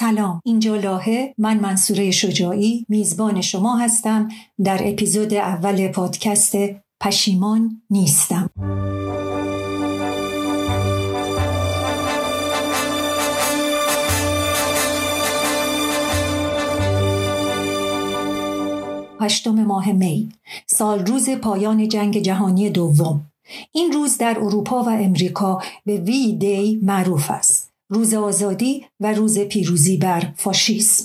سلام. 0.00 0.40
اینجا 0.44 0.76
لاهه. 0.76 1.34
من 1.38 1.60
منصوره 1.60 2.10
شجاعی. 2.10 2.86
میزبان 2.88 3.40
شما 3.40 3.76
هستم. 3.76 4.28
در 4.64 4.80
اپیزود 4.84 5.34
اول 5.34 5.88
پادکست 5.88 6.56
پشیمان 7.00 7.82
نیستم. 7.90 8.50
هشتم 19.20 19.64
ماه 19.64 19.92
می. 19.92 20.28
سال 20.66 21.06
روز 21.06 21.30
پایان 21.30 21.88
جنگ 21.88 22.18
جهانی 22.18 22.70
دوم. 22.70 23.26
این 23.72 23.92
روز 23.92 24.18
در 24.18 24.38
اروپا 24.38 24.82
و 24.82 24.88
امریکا 24.88 25.62
به 25.86 25.96
وی 25.96 26.32
دی 26.32 26.80
معروف 26.82 27.30
است. 27.30 27.69
روز 27.92 28.14
آزادی 28.14 28.86
و 29.00 29.12
روز 29.12 29.38
پیروزی 29.38 29.96
بر 29.96 30.32
فاشیسم. 30.36 31.04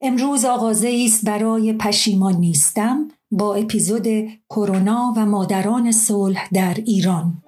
امروز 0.00 0.44
آغازه 0.44 1.02
است 1.06 1.24
برای 1.24 1.72
پشیمان 1.72 2.36
نیستم 2.36 3.08
با 3.30 3.54
اپیزود 3.54 4.06
کرونا 4.50 5.14
و 5.16 5.26
مادران 5.26 5.92
صلح 5.92 6.48
در 6.52 6.74
ایران. 6.74 7.42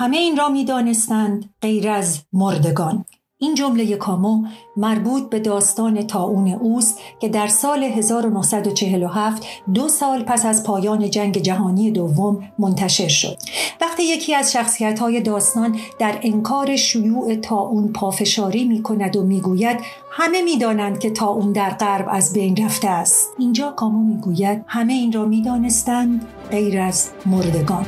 همه 0.00 0.16
این 0.16 0.36
را 0.36 0.48
می 0.48 0.64
دانستند 0.64 1.54
غیر 1.62 1.88
از 1.88 2.20
مردگان. 2.32 3.04
این 3.38 3.54
جمله 3.54 3.96
کامو 3.96 4.44
مربوط 4.76 5.30
به 5.30 5.40
داستان 5.40 6.02
تاون 6.02 6.48
اوست 6.48 6.98
که 7.20 7.28
در 7.28 7.46
سال 7.46 7.82
1947 7.82 9.42
دو 9.74 9.88
سال 9.88 10.22
پس 10.22 10.46
از 10.46 10.62
پایان 10.62 11.10
جنگ 11.10 11.38
جهانی 11.38 11.90
دوم 11.90 12.42
منتشر 12.58 13.08
شد. 13.08 13.36
وقتی 13.80 14.02
یکی 14.02 14.34
از 14.34 14.52
شخصیت 14.52 14.98
های 14.98 15.20
داستان 15.20 15.76
در 15.98 16.18
انکار 16.22 16.76
شیوع 16.76 17.34
تاون 17.34 17.92
پافشاری 17.92 18.64
می 18.64 18.82
کند 18.82 19.16
و 19.16 19.22
می‌گوید 19.22 19.80
همه 20.10 20.42
می‌دانند 20.42 20.98
که 20.98 21.10
تاون 21.10 21.52
در 21.52 21.70
غرب 21.70 22.06
از 22.10 22.32
بین 22.32 22.64
رفته 22.64 22.88
است. 22.88 23.28
اینجا 23.38 23.70
کامو 23.70 24.14
می‌گوید 24.14 24.64
همه 24.66 24.92
این 24.92 25.12
را 25.12 25.24
می‌دانستند 25.24 26.26
غیر 26.50 26.80
از 26.80 27.10
مردگان. 27.26 27.86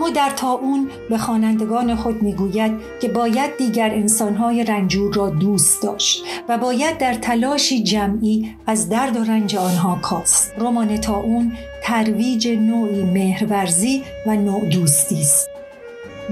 کامو 0.00 0.12
در 0.12 0.32
اون 0.62 0.90
به 1.10 1.18
خوانندگان 1.18 1.94
خود 1.94 2.22
می‌گوید 2.22 2.72
که 3.00 3.08
باید 3.08 3.56
دیگر 3.56 3.90
انسانهای 3.90 4.64
رنجور 4.64 5.14
را 5.14 5.30
دوست 5.30 5.82
داشت 5.82 6.24
و 6.48 6.58
باید 6.58 6.98
در 6.98 7.14
تلاشی 7.14 7.82
جمعی 7.82 8.54
از 8.66 8.88
درد 8.88 9.16
و 9.16 9.24
رنج 9.24 9.56
آنها 9.56 9.98
کاست. 10.02 10.52
رمان 10.58 10.98
اون 11.08 11.52
ترویج 11.82 12.48
نوعی 12.48 13.02
مهرورزی 13.02 14.02
و 14.26 14.36
نوع 14.36 14.68
دوستی 14.68 15.20
است. 15.20 15.48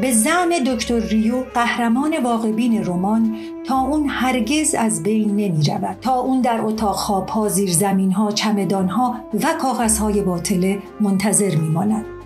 به 0.01 0.13
زعم 0.13 0.59
دکتر 0.67 0.99
ریو 0.99 1.43
قهرمان 1.55 2.19
واقعبین 2.23 2.85
رمان 2.85 3.37
تا 3.67 3.81
اون 3.81 4.07
هرگز 4.09 4.75
از 4.75 5.03
بین 5.03 5.31
نمی 5.31 5.65
رود 5.69 5.97
تا 6.01 6.15
اون 6.15 6.41
در 6.41 6.61
اتاق 6.61 6.97
خوابها 6.97 7.49
زیرزمینها 7.49 8.33
چمدانها 8.33 9.15
و 9.35 9.55
کاغذهای 9.61 10.23
باطله 10.23 10.79
منتظر 11.01 11.57
می 11.57 11.69
ماند. 11.69 12.18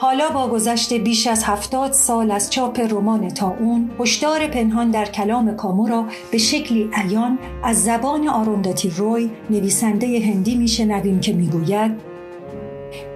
حالا 0.00 0.28
با 0.28 0.48
گذشت 0.48 0.92
بیش 0.92 1.26
از 1.26 1.44
هفتاد 1.44 1.92
سال 1.92 2.30
از 2.30 2.50
چاپ 2.50 2.80
رمان 2.90 3.28
تا 3.28 3.56
اون 3.60 3.90
هشدار 4.00 4.46
پنهان 4.46 4.90
در 4.90 5.04
کلام 5.04 5.56
کامو 5.56 5.86
را 5.86 6.04
به 6.30 6.38
شکلی 6.38 6.90
عیان 6.94 7.38
از 7.64 7.84
زبان 7.84 8.28
آرونداتی 8.28 8.90
روی 8.90 9.30
نویسنده 9.50 10.20
هندی 10.20 10.54
میشنویم 10.54 11.20
که 11.20 11.32
می‌گوید 11.32 11.92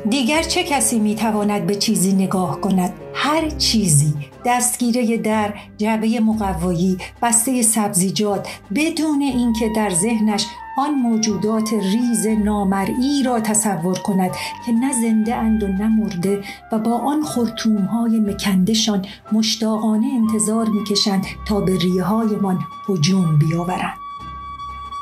دیگر 0.08 0.42
چه 0.42 0.64
کسی 0.64 0.98
می‌تواند 0.98 1.66
به 1.66 1.74
چیزی 1.74 2.12
نگاه 2.12 2.60
کند؟ 2.60 2.92
هر 3.14 3.50
چیزی 3.50 4.14
دستگیره 4.44 5.16
در 5.16 5.54
جعبه 5.78 6.20
مقوایی 6.20 6.98
بسته 7.22 7.62
سبزیجات 7.62 8.48
بدون 8.74 9.22
اینکه 9.22 9.68
در 9.76 9.90
ذهنش 9.90 10.46
آن 10.76 10.94
موجودات 10.94 11.72
ریز 11.72 12.26
نامرئی 12.26 13.22
را 13.22 13.40
تصور 13.40 13.98
کند 13.98 14.30
که 14.66 14.72
نه 14.72 14.92
زنده 14.92 15.34
اند 15.34 15.62
و 15.62 15.68
نه 15.68 15.88
مرده 15.88 16.44
و 16.72 16.78
با 16.78 16.98
آن 16.98 17.22
خورتوم 17.22 17.84
های 17.84 18.20
مکندشان 18.20 19.04
مشتاقانه 19.32 20.06
انتظار 20.14 20.68
می‌کشند 20.68 21.26
تا 21.46 21.60
به 21.60 21.78
ریه 21.78 22.04
هایمان 22.04 22.58
هجوم 22.88 23.38
بیاورند. 23.38 23.98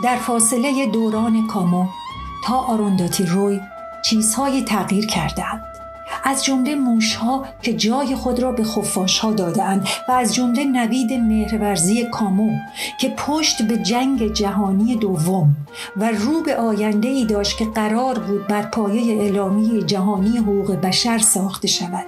در 0.05 0.17
فاصله 0.17 0.87
دوران 0.87 1.47
کامو 1.47 1.87
تا 2.45 2.57
آرونداتی 2.59 3.27
روی 3.27 3.61
چیزهایی 4.05 4.65
تغییر 4.65 5.07
کردهاند. 5.07 5.70
از 6.25 6.45
جمله 6.45 6.75
موشها 6.75 7.45
که 7.63 7.75
جای 7.75 8.15
خود 8.15 8.41
را 8.41 8.53
به 8.53 8.65
خفاشها 8.65 9.33
دادهاند 9.33 9.89
و 10.09 10.13
از 10.13 10.35
جمله 10.35 10.65
نوید 10.65 11.13
مهرورزی 11.13 12.05
کامو 12.05 12.51
که 13.01 13.09
پشت 13.09 13.63
به 13.63 13.77
جنگ 13.77 14.33
جهانی 14.33 14.97
دوم 14.97 15.57
و 15.97 16.11
رو 16.11 16.43
به 16.43 16.57
آینده 16.57 17.09
ای 17.09 17.25
داشت 17.25 17.59
که 17.59 17.65
قرار 17.65 18.19
بود 18.19 18.47
بر 18.47 18.63
پایه 18.63 19.21
اعلامی 19.21 19.83
جهانی 19.83 20.39
حقوق 20.39 20.73
بشر 20.73 21.19
ساخته 21.19 21.69
شود 21.69 22.07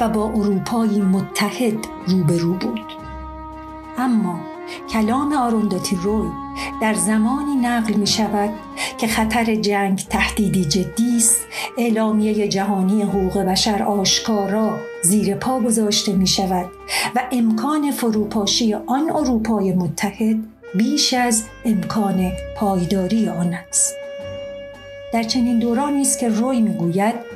و 0.00 0.08
با 0.08 0.24
اروپایی 0.24 1.00
متحد 1.00 1.78
روبرو 2.06 2.52
بود. 2.52 2.92
اما 3.98 4.53
کلام 4.90 5.32
آرونداتی 5.32 5.96
روی 5.96 6.28
در 6.80 6.94
زمانی 6.94 7.54
نقل 7.54 7.94
می 7.94 8.06
شود 8.06 8.50
که 8.98 9.06
خطر 9.06 9.54
جنگ 9.54 9.98
تهدیدی 10.10 10.64
جدی 10.64 11.16
است. 11.16 11.40
اعلامیه 11.78 12.48
جهانی 12.48 13.02
حقوق 13.02 13.38
بشر 13.38 13.82
آشکارا 13.82 14.78
زیر 15.02 15.34
پا 15.34 15.60
گذاشته 15.60 16.12
می 16.12 16.26
شود 16.26 16.66
و 17.16 17.22
امکان 17.32 17.90
فروپاشی 17.90 18.74
آن 18.74 19.10
اروپای 19.10 19.72
متحد 19.72 20.36
بیش 20.74 21.14
از 21.14 21.44
امکان 21.64 22.32
پایداری 22.56 23.28
آن 23.28 23.54
است. 23.68 23.94
در 25.12 25.22
چنین 25.22 25.58
دورانی 25.58 26.00
است 26.00 26.18
که 26.18 26.28
روی 26.28 26.60
می‌گوید 26.60 27.33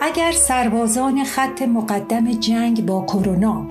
اگر 0.00 0.32
سربازان 0.32 1.24
خط 1.24 1.62
مقدم 1.62 2.32
جنگ 2.32 2.86
با 2.86 3.04
کرونا 3.06 3.66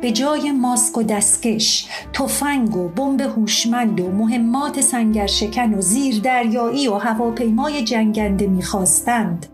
به 0.00 0.12
جای 0.12 0.52
ماسک 0.52 0.98
و 0.98 1.02
دستکش، 1.02 1.86
تفنگ 2.12 2.76
و 2.76 2.88
بمب 2.88 3.20
هوشمند 3.20 4.00
و 4.00 4.12
مهمات 4.12 4.80
سنگرشکن 4.80 5.74
و 5.74 5.80
زیر 5.80 6.20
دریایی 6.20 6.88
و 6.88 6.94
هواپیمای 6.94 7.84
جنگنده 7.84 8.46
می‌خواستند 8.46 9.46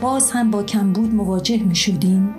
باز 0.00 0.30
هم 0.30 0.50
با 0.50 0.62
کمبود 0.62 1.14
مواجه 1.14 1.62
می 1.62 1.76
شدیم؟ 1.76 2.34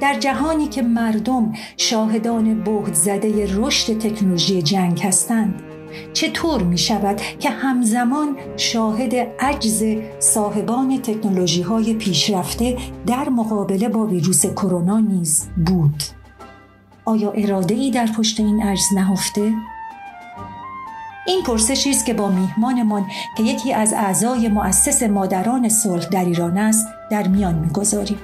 در 0.00 0.14
جهانی 0.14 0.68
که 0.68 0.82
مردم 0.82 1.52
شاهدان 1.76 2.64
بهد 2.64 2.94
زده 2.94 3.56
رشد 3.56 3.98
تکنولوژی 3.98 4.62
جنگ 4.62 5.00
هستند 5.00 5.62
چطور 6.12 6.62
می 6.62 6.78
شود 6.78 7.16
که 7.38 7.50
همزمان 7.50 8.36
شاهد 8.56 9.14
عجز 9.40 9.84
صاحبان 10.18 11.02
تکنولوژی 11.02 11.62
های 11.62 11.94
پیشرفته 11.94 12.76
در 13.06 13.28
مقابله 13.28 13.88
با 13.88 14.06
ویروس 14.06 14.46
کرونا 14.46 14.98
نیز 14.98 15.46
بود 15.66 16.02
آیا 17.04 17.30
اراده 17.30 17.74
ای 17.74 17.90
در 17.90 18.06
پشت 18.06 18.40
این 18.40 18.62
عجز 18.62 18.92
نهفته؟ 18.94 19.52
این 21.26 21.42
پرسشی 21.42 21.90
است 21.90 22.06
که 22.06 22.14
با 22.14 22.28
میهمانمان 22.28 23.06
که 23.36 23.42
یکی 23.42 23.72
از 23.72 23.92
اعضای 23.92 24.48
مؤسس 24.48 25.02
مادران 25.02 25.68
صلح 25.68 26.08
در 26.08 26.24
ایران 26.24 26.58
است 26.58 26.86
در 27.10 27.28
میان 27.28 27.54
می‌گذاریم 27.54 28.18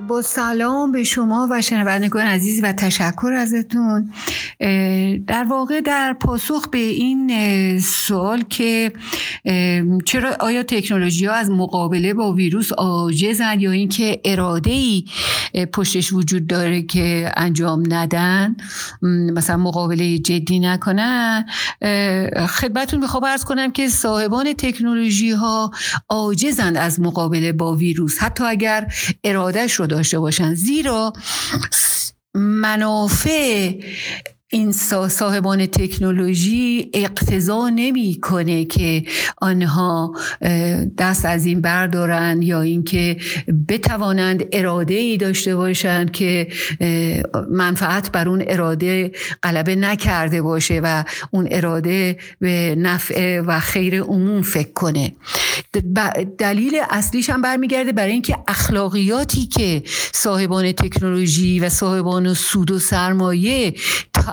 با 0.00 0.22
سلام 0.22 0.92
به 0.92 1.04
شما 1.04 1.48
و 1.50 1.62
شنوندگان 1.62 2.26
عزیز 2.26 2.60
و 2.62 2.72
تشکر 2.72 3.32
ازتون. 3.32 4.12
در 5.26 5.46
واقع 5.48 5.80
در 5.80 6.12
پاسخ 6.12 6.68
به 6.68 6.78
این 6.78 7.80
سوال 7.80 8.42
که 8.42 8.92
چرا 10.04 10.36
آیا 10.40 10.62
تکنولوژی 10.62 11.26
ها 11.26 11.32
از 11.34 11.50
مقابله 11.50 12.14
با 12.14 12.32
ویروس 12.32 12.72
عاجزن 12.72 13.60
یا 13.60 13.70
اینکه 13.70 14.20
اراده 14.24 14.70
ای 14.70 15.04
پشتش 15.72 16.12
وجود 16.12 16.46
داره 16.46 16.82
که 16.82 17.32
انجام 17.36 17.82
ندن؟ 17.88 18.56
مثلا 19.02 19.56
مقابله 19.56 20.18
جدی 20.18 20.58
نکنن؟ 20.58 21.46
خدمتون 22.48 23.00
می‌خوام 23.00 23.24
ارز 23.24 23.44
کنم 23.44 23.72
که 23.72 23.88
صاحبان 23.88 24.52
تکنولوژی 24.52 25.30
ها 25.30 25.70
عاجزند 26.08 26.76
از 26.76 27.00
مقابله 27.00 27.52
با 27.52 27.74
ویروس 27.74 28.18
حتی 28.18 28.44
اگر 28.44 28.92
ارادهش 29.24 29.72
رو 29.72 29.86
داشته 29.86 30.18
باشن. 30.18 30.54
زیرا 30.54 31.12
منافع 32.34 33.72
این 34.54 34.72
صاحبان 35.08 35.66
تکنولوژی 35.66 36.90
اقتضا 36.94 37.68
نمی‌کنه 37.68 38.64
که 38.64 39.04
آنها 39.38 40.14
دست 40.98 41.24
از 41.24 41.46
این 41.46 41.60
بردارن 41.60 42.42
یا 42.42 42.60
اینکه 42.62 43.16
بتوانند 43.68 44.44
اراده 44.52 44.94
ای 44.94 45.16
داشته 45.16 45.56
باشند 45.56 46.10
که 46.10 46.48
منفعت 47.50 48.12
بر 48.12 48.28
اون 48.28 48.44
اراده 48.46 49.12
غلبه 49.42 49.76
نکرده 49.76 50.42
باشه 50.42 50.80
و 50.84 51.04
اون 51.30 51.48
اراده 51.50 52.16
به 52.40 52.74
نفع 52.78 53.40
و 53.40 53.60
خیر 53.60 54.02
عموم 54.02 54.42
فکر 54.42 54.72
کنه. 54.72 55.12
دلیل 56.38 56.80
اصلیش 56.90 57.30
هم 57.30 57.42
برمیگرده 57.42 57.92
برای 57.92 58.12
اینکه 58.12 58.36
اخلاقیاتی 58.48 59.46
که 59.46 59.82
صاحبان 60.12 60.72
تکنولوژی 60.72 61.60
و 61.60 61.68
صاحبان 61.68 62.34
سود 62.34 62.70
و 62.70 62.78
سرمایه 62.78 63.74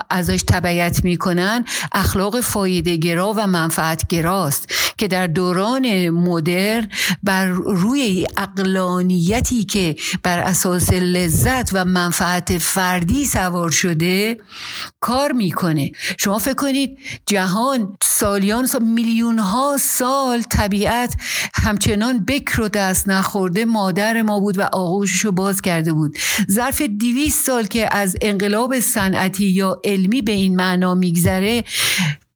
ازش 0.10 0.44
تبعیت 0.48 1.04
می‌کنن 1.04 1.66
اخلاق 1.92 2.42
فایده 2.42 2.96
گرا 2.96 3.34
و 3.38 3.48
منفعت 3.48 4.08
گراست 4.08 4.70
که 4.98 5.08
در 5.08 5.28
دوران 5.28 6.10
مدرن 6.10 6.90
بر 7.24 7.46
روی 7.46 8.28
اقلانیتی 8.38 9.64
که 9.64 9.96
بر 10.24 10.40
اساس 10.40 10.94
لذت 10.94 11.70
و 11.74 11.86
منفعت 11.86 12.58
فردی 12.58 13.26
سوار 13.26 13.72
شده 13.72 14.38
کار 15.00 15.32
می‌کنه. 15.32 15.92
شما 16.18 16.40
فکر 16.40 16.54
کنید 16.54 16.98
جهان 17.26 17.98
سالیان 18.04 18.66
سال 18.66 18.84
میلیون 18.84 19.40
ها 19.40 19.78
سال 19.80 20.42
طبیعت 20.42 21.16
همچنان 21.54 22.26
بکر 22.26 22.62
و 22.62 22.68
دست 22.68 23.08
نخورده 23.08 23.66
مادر 23.66 24.22
ما 24.22 24.40
بود 24.40 24.60
و 24.60 24.62
آغوشش 24.62 25.20
رو 25.26 25.32
باز 25.32 25.62
کرده 25.62 25.94
بود. 25.94 26.18
ظرف 26.52 26.82
دیویست 26.82 27.46
سال 27.46 27.66
که 27.66 27.96
از 27.96 28.16
انقلاب 28.22 28.80
صنعتی 28.80 29.46
یا 29.46 29.82
علمی 30.00 30.22
به 30.22 30.32
این 30.32 30.56
معنا 30.56 30.96
میگذره. 30.96 31.64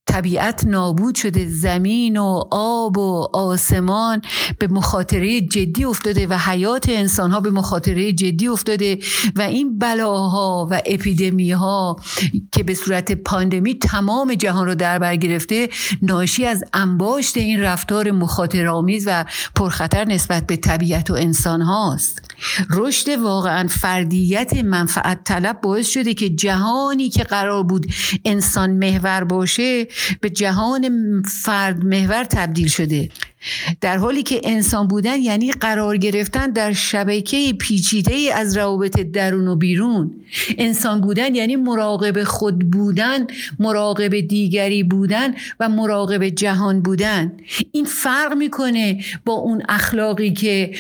طبیعت 0.05 0.65
نابود 0.65 1.15
شده 1.15 1.49
زمین 1.49 2.17
و 2.17 2.43
آب 2.51 2.97
و 2.97 3.27
آسمان 3.33 4.21
به 4.59 4.67
مخاطره 4.67 5.41
جدی 5.41 5.85
افتاده 5.85 6.27
و 6.27 6.37
حیات 6.37 6.89
انسان 6.89 7.31
ها 7.31 7.39
به 7.39 7.51
مخاطره 7.51 8.11
جدی 8.11 8.47
افتاده 8.47 8.99
و 9.35 9.41
این 9.41 9.79
بلاها 9.79 10.67
و 10.71 10.81
اپیدمی 10.85 11.51
ها 11.51 11.95
که 12.51 12.63
به 12.63 12.73
صورت 12.73 13.11
پاندمی 13.11 13.75
تمام 13.79 14.33
جهان 14.35 14.65
رو 14.65 14.75
در 14.75 14.99
بر 14.99 15.15
گرفته 15.15 15.69
ناشی 16.01 16.45
از 16.45 16.63
انباشت 16.73 17.37
این 17.37 17.61
رفتار 17.61 18.11
مخاطرآمیز 18.11 19.03
و 19.07 19.25
پرخطر 19.55 20.05
نسبت 20.05 20.47
به 20.47 20.57
طبیعت 20.57 21.11
و 21.11 21.13
انسان 21.13 21.61
هاست 21.61 22.21
رشد 22.69 23.09
واقعا 23.09 23.67
فردیت 23.67 24.53
منفعت 24.53 25.23
طلب 25.23 25.61
باعث 25.61 25.89
شده 25.89 26.13
که 26.13 26.29
جهانی 26.29 27.09
که 27.09 27.23
قرار 27.23 27.63
بود 27.63 27.85
انسان 28.25 28.71
محور 28.71 29.23
باشه 29.23 29.87
به 30.21 30.29
جهان 30.29 31.23
فرد 31.43 31.85
محور 31.85 32.23
تبدیل 32.23 32.67
شده. 32.67 33.09
در 33.81 33.97
حالی 33.97 34.23
که 34.23 34.41
انسان 34.43 34.87
بودن 34.87 35.21
یعنی 35.21 35.51
قرار 35.51 35.97
گرفتن 35.97 36.47
در 36.47 36.73
شبکه 36.73 37.53
پیچیده 37.53 38.15
از 38.35 38.57
روابط 38.57 38.99
درون 38.99 39.47
و 39.47 39.55
بیرون. 39.55 40.11
انسان 40.57 41.01
بودن 41.01 41.35
یعنی 41.35 41.55
مراقب 41.55 42.23
خود 42.23 42.59
بودن 42.59 43.27
مراقب 43.59 44.19
دیگری 44.19 44.83
بودن 44.83 45.33
و 45.59 45.69
مراقب 45.69 46.29
جهان 46.29 46.81
بودن. 46.81 47.31
این 47.71 47.85
فرق 47.85 48.33
می‌کنه 48.33 49.03
با 49.25 49.33
اون 49.33 49.63
اخلاقی 49.69 50.33
که 50.33 50.71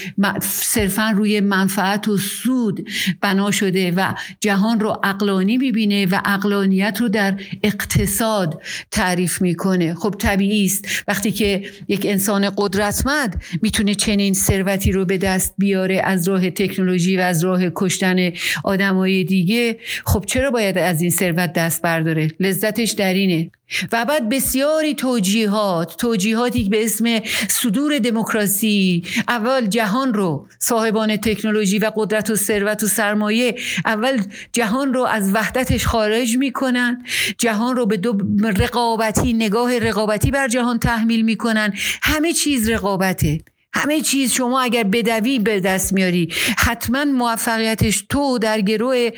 صرفا 0.41 1.13
روی 1.15 1.39
منفعت 1.39 2.07
و 2.07 2.17
سود 2.17 2.89
بنا 3.21 3.51
شده 3.51 3.91
و 3.91 4.13
جهان 4.39 4.79
رو 4.79 4.99
اقلانی 5.03 5.57
می‌بینه 5.57 6.05
و 6.05 6.21
اقلانیت 6.25 6.97
رو 7.01 7.09
در 7.09 7.39
اقتصاد 7.63 8.61
تعریف 8.91 9.41
می‌کنه. 9.41 9.95
خب 9.95 10.15
طبیعی 10.19 10.65
است. 10.65 10.85
وقتی 11.07 11.31
که 11.31 11.63
یک 11.87 12.05
انسان 12.05 12.49
قدرتمند 12.57 13.43
می‌تونه 13.61 13.95
چنین 13.95 14.33
ثروتی 14.33 14.91
رو 14.91 15.05
به 15.05 15.17
دست 15.17 15.53
بیاره 15.57 16.01
از 16.03 16.27
راه 16.27 16.49
تکنولوژی 16.49 17.17
و 17.17 17.21
از 17.21 17.43
راه 17.43 17.61
کشتن 17.75 18.31
آدمای 18.63 19.23
دیگه؟ 19.23 19.77
خب 20.05 20.23
چرا 20.27 20.51
باید 20.51 20.77
از 20.77 21.01
این 21.01 21.11
ثروت 21.11 21.53
دست 21.53 21.81
برداره؟ 21.81 22.31
لذتش 22.39 22.91
در 22.91 23.13
اینه. 23.13 23.51
و 23.91 24.05
بعد 24.05 24.29
بسیاری 24.29 24.95
توجیهات 24.95 25.97
توجیهاتی 25.97 26.69
به 26.69 26.85
اسم 26.85 27.19
صدور 27.49 27.99
دموکراسی 27.99 29.03
اول 29.27 29.67
جهان 29.67 30.13
رو 30.13 30.47
صاحبان 30.59 31.17
تکنولوژی 31.17 31.79
و 31.79 31.91
قدرت 31.95 32.29
و 32.29 32.35
ثروت 32.35 32.83
و 32.83 32.87
سرمایه 32.87 33.55
اول 33.85 34.21
جهان 34.53 34.93
رو 34.93 35.03
از 35.03 35.33
وحدتش 35.33 35.87
خارج 35.87 36.37
می‌کنن 36.37 37.05
جهان 37.37 37.75
رو 37.75 37.85
به 37.85 37.97
دو 37.97 38.17
رقابتی 38.57 39.33
نگاه 39.33 39.79
رقابتی 39.79 40.31
بر 40.31 40.47
جهان 40.47 40.79
تحمیل 40.79 41.21
می‌کنن. 41.21 41.73
همه 42.01 42.33
چیز 42.33 42.69
رقابته. 42.69 43.39
همه 43.73 44.01
چیز 44.01 44.31
شما 44.31 44.61
اگر 44.61 44.83
بدوی 44.83 45.39
به 45.39 45.59
دست 45.59 45.93
میاری 45.93 46.33
حتما 46.57 47.05
موفقیتش 47.05 48.05
تو 48.09 48.37
در 48.37 48.61
گروه 48.61 49.09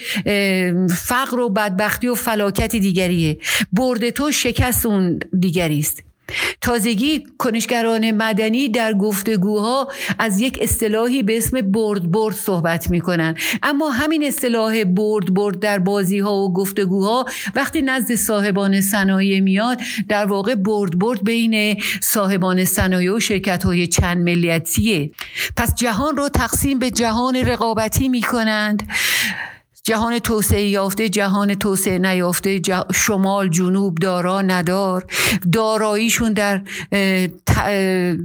فقر 0.90 1.40
و 1.40 1.50
بدبختی 1.50 2.08
و 2.08 2.16
فلاکت 2.16 2.76
دیگریه. 2.76 3.38
برد 3.72 4.10
تو 4.10 4.32
شکست 4.32 4.86
اون 4.86 5.20
دیگری 5.40 5.80
است 5.80 6.04
تازگی 6.62 7.24
کنشگران 7.38 8.12
مدنی 8.12 8.70
در 8.70 8.94
گفتگوها 8.94 9.88
از 10.20 10.40
یک 10.40 10.60
اصطلاحی 10.62 11.24
به 11.24 11.38
اسم 11.38 11.62
برد 11.62 12.12
برد 12.12 12.36
صحبت 12.36 12.90
می‌کنن. 12.90 13.36
اما 13.64 13.90
همین 13.90 14.24
اصطلاح 14.24 14.84
برد 14.84 15.34
برد 15.34 15.60
در 15.60 15.80
بازی 15.80 16.20
ها 16.20 16.36
و 16.36 16.54
گفتگوها 16.54 17.26
وقتی 17.56 17.82
نزد 17.82 18.16
صاحبان 18.16 18.82
صنایع 18.82 19.40
میاد 19.40 19.82
در 20.10 20.26
واقع 20.26 20.56
برد 20.56 21.00
برد 21.00 21.24
بین 21.24 21.82
صاحبان 22.02 22.66
صنایع 22.66 23.16
و 23.16 23.20
شرکت 23.20 23.64
های 23.64 23.88
چند 23.88 24.18
ملیتیه. 24.18 25.12
پس 25.58 25.76
جهان 25.76 26.18
رو 26.18 26.30
تقسیم 26.30 26.80
به 26.80 26.92
جهان 26.92 27.36
رقابتی 27.36 28.10
می‌کنند. 28.10 28.84
جهان 29.86 30.20
توسعه 30.20 30.68
یافته 30.68 31.10
جهان 31.10 31.56
توسعه 31.56 32.00
نیافته 32.00 32.62
شمال 32.94 33.50
جنوب 33.50 33.98
دارا 33.98 34.42
ندار. 34.42 35.06
داراییشون 35.52 36.34
در 36.34 36.62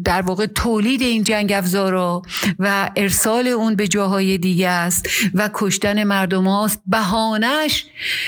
در 0.04 0.22
واقع 0.22 0.46
تولید 0.46 1.02
این 1.02 1.22
جنگ 1.22 1.52
افزارا 1.52 2.22
و 2.58 2.90
ارسال 2.96 3.46
اون 3.46 3.74
به 3.74 3.88
جاهای 3.88 4.38
دیگه 4.38 4.68
است 4.68 5.08
و 5.34 5.50
کشتن 5.54 6.04
مردم 6.04 6.44
هاست. 6.44 6.82
بهانش 6.86 7.86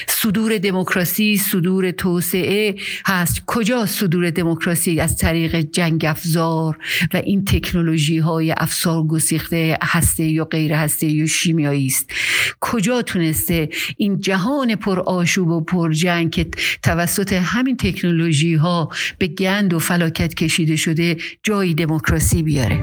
صدور 0.08 0.58
دموکراسی 0.58 1.36
صدور 1.36 1.90
توسعه 1.90 2.74
هست. 3.06 3.42
کجا 3.46 3.86
صدور 3.86 4.30
دموکراسی 4.30 5.00
از 5.00 5.16
طریق 5.16 5.56
جنگ 5.56 6.04
افزار 6.04 6.78
و 7.14 7.16
این 7.16 7.44
تکنولوژی 7.44 8.18
های 8.18 8.54
افسار 8.56 9.02
گسیخته 9.02 9.78
هسته 9.82 10.24
یا 10.24 10.44
غیر 10.44 10.72
هسته 10.72 11.06
یا 11.06 11.26
شیمیایی 11.26 11.86
است؟ 11.86 12.10
کجا 12.60 13.02
تونسته 13.22 13.68
این 13.96 14.20
جهان 14.20 14.76
پر 14.76 15.00
آشوب 15.00 15.48
و 15.48 15.60
پر 15.60 15.92
جنگ 15.92 16.30
که 16.30 16.46
توسط 16.82 17.32
همین 17.32 17.76
تکنولوژی 17.76 18.54
ها 18.54 18.88
به 19.18 19.26
گند 19.26 19.74
و 19.74 19.78
فلاکت 19.78 20.34
کشیده 20.34 20.76
شده 20.76 21.16
جایی 21.42 21.74
دموکراسی 21.74 22.42
بیاره. 22.42 22.80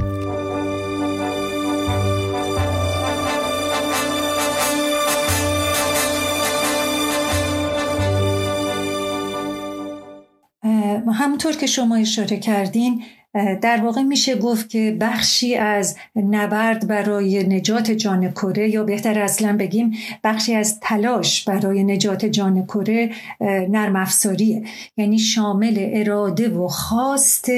همونطور 11.13 11.53
که 11.53 11.65
شما 11.65 11.95
اشاره 11.95 12.37
کردین 12.37 13.03
در 13.33 13.81
واقع 13.83 14.01
میشه 14.01 14.35
گفت 14.35 14.69
که 14.69 14.97
بخشی 15.01 15.55
از 15.55 15.97
نبرد 16.15 16.87
برای 16.87 17.43
نجات 17.43 17.91
جان 17.91 18.31
کره 18.31 18.69
یا 18.69 18.83
بهتر 18.83 19.19
اصلا 19.19 19.57
بگیم 19.57 19.93
بخشی 20.23 20.55
از 20.55 20.79
تلاش 20.79 21.43
برای 21.43 21.83
نجات 21.83 22.25
جان 22.25 22.65
کره 22.65 23.11
نرم 23.41 23.95
افزاریه. 23.95 24.63
یعنی 24.97 25.19
شامل 25.19 25.89
اراده 25.93 26.49
و 26.49 26.67
خواست 26.67 27.49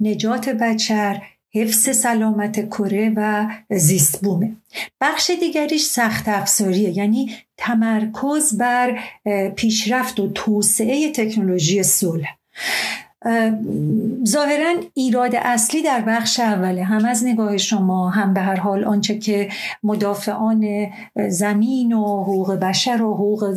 نجات 0.00 0.48
بچر 0.48 1.22
حفظ 1.54 1.96
سلامت 1.96 2.68
کره 2.68 3.12
و 3.16 3.46
زیست 3.70 4.20
بومه. 4.20 4.52
بخش 5.00 5.30
دیگریش 5.40 5.82
سخت 5.82 6.28
افزاریه. 6.28 6.90
یعنی 6.98 7.30
تمرکز 7.56 8.58
بر 8.58 8.98
پیشرفت 9.56 10.20
و 10.20 10.32
توسعه 10.32 11.12
تکنولوژی 11.12 11.82
صلح. 11.82 12.36
ظاهرا 14.26 14.74
ایراد 14.94 15.34
اصلی 15.34 15.82
در 15.82 16.00
بخش 16.00 16.40
اوله 16.40 16.84
هم 16.84 17.04
از 17.04 17.24
نگاه 17.24 17.56
شما 17.56 18.10
هم 18.10 18.34
به 18.34 18.40
هر 18.40 18.56
حال 18.56 18.84
آنچه 18.84 19.18
که 19.18 19.48
مدافعان 19.82 20.66
زمین 21.28 21.92
و 21.92 22.22
حقوق 22.22 22.52
بشر 22.52 23.02
و 23.02 23.14
حقوق 23.14 23.56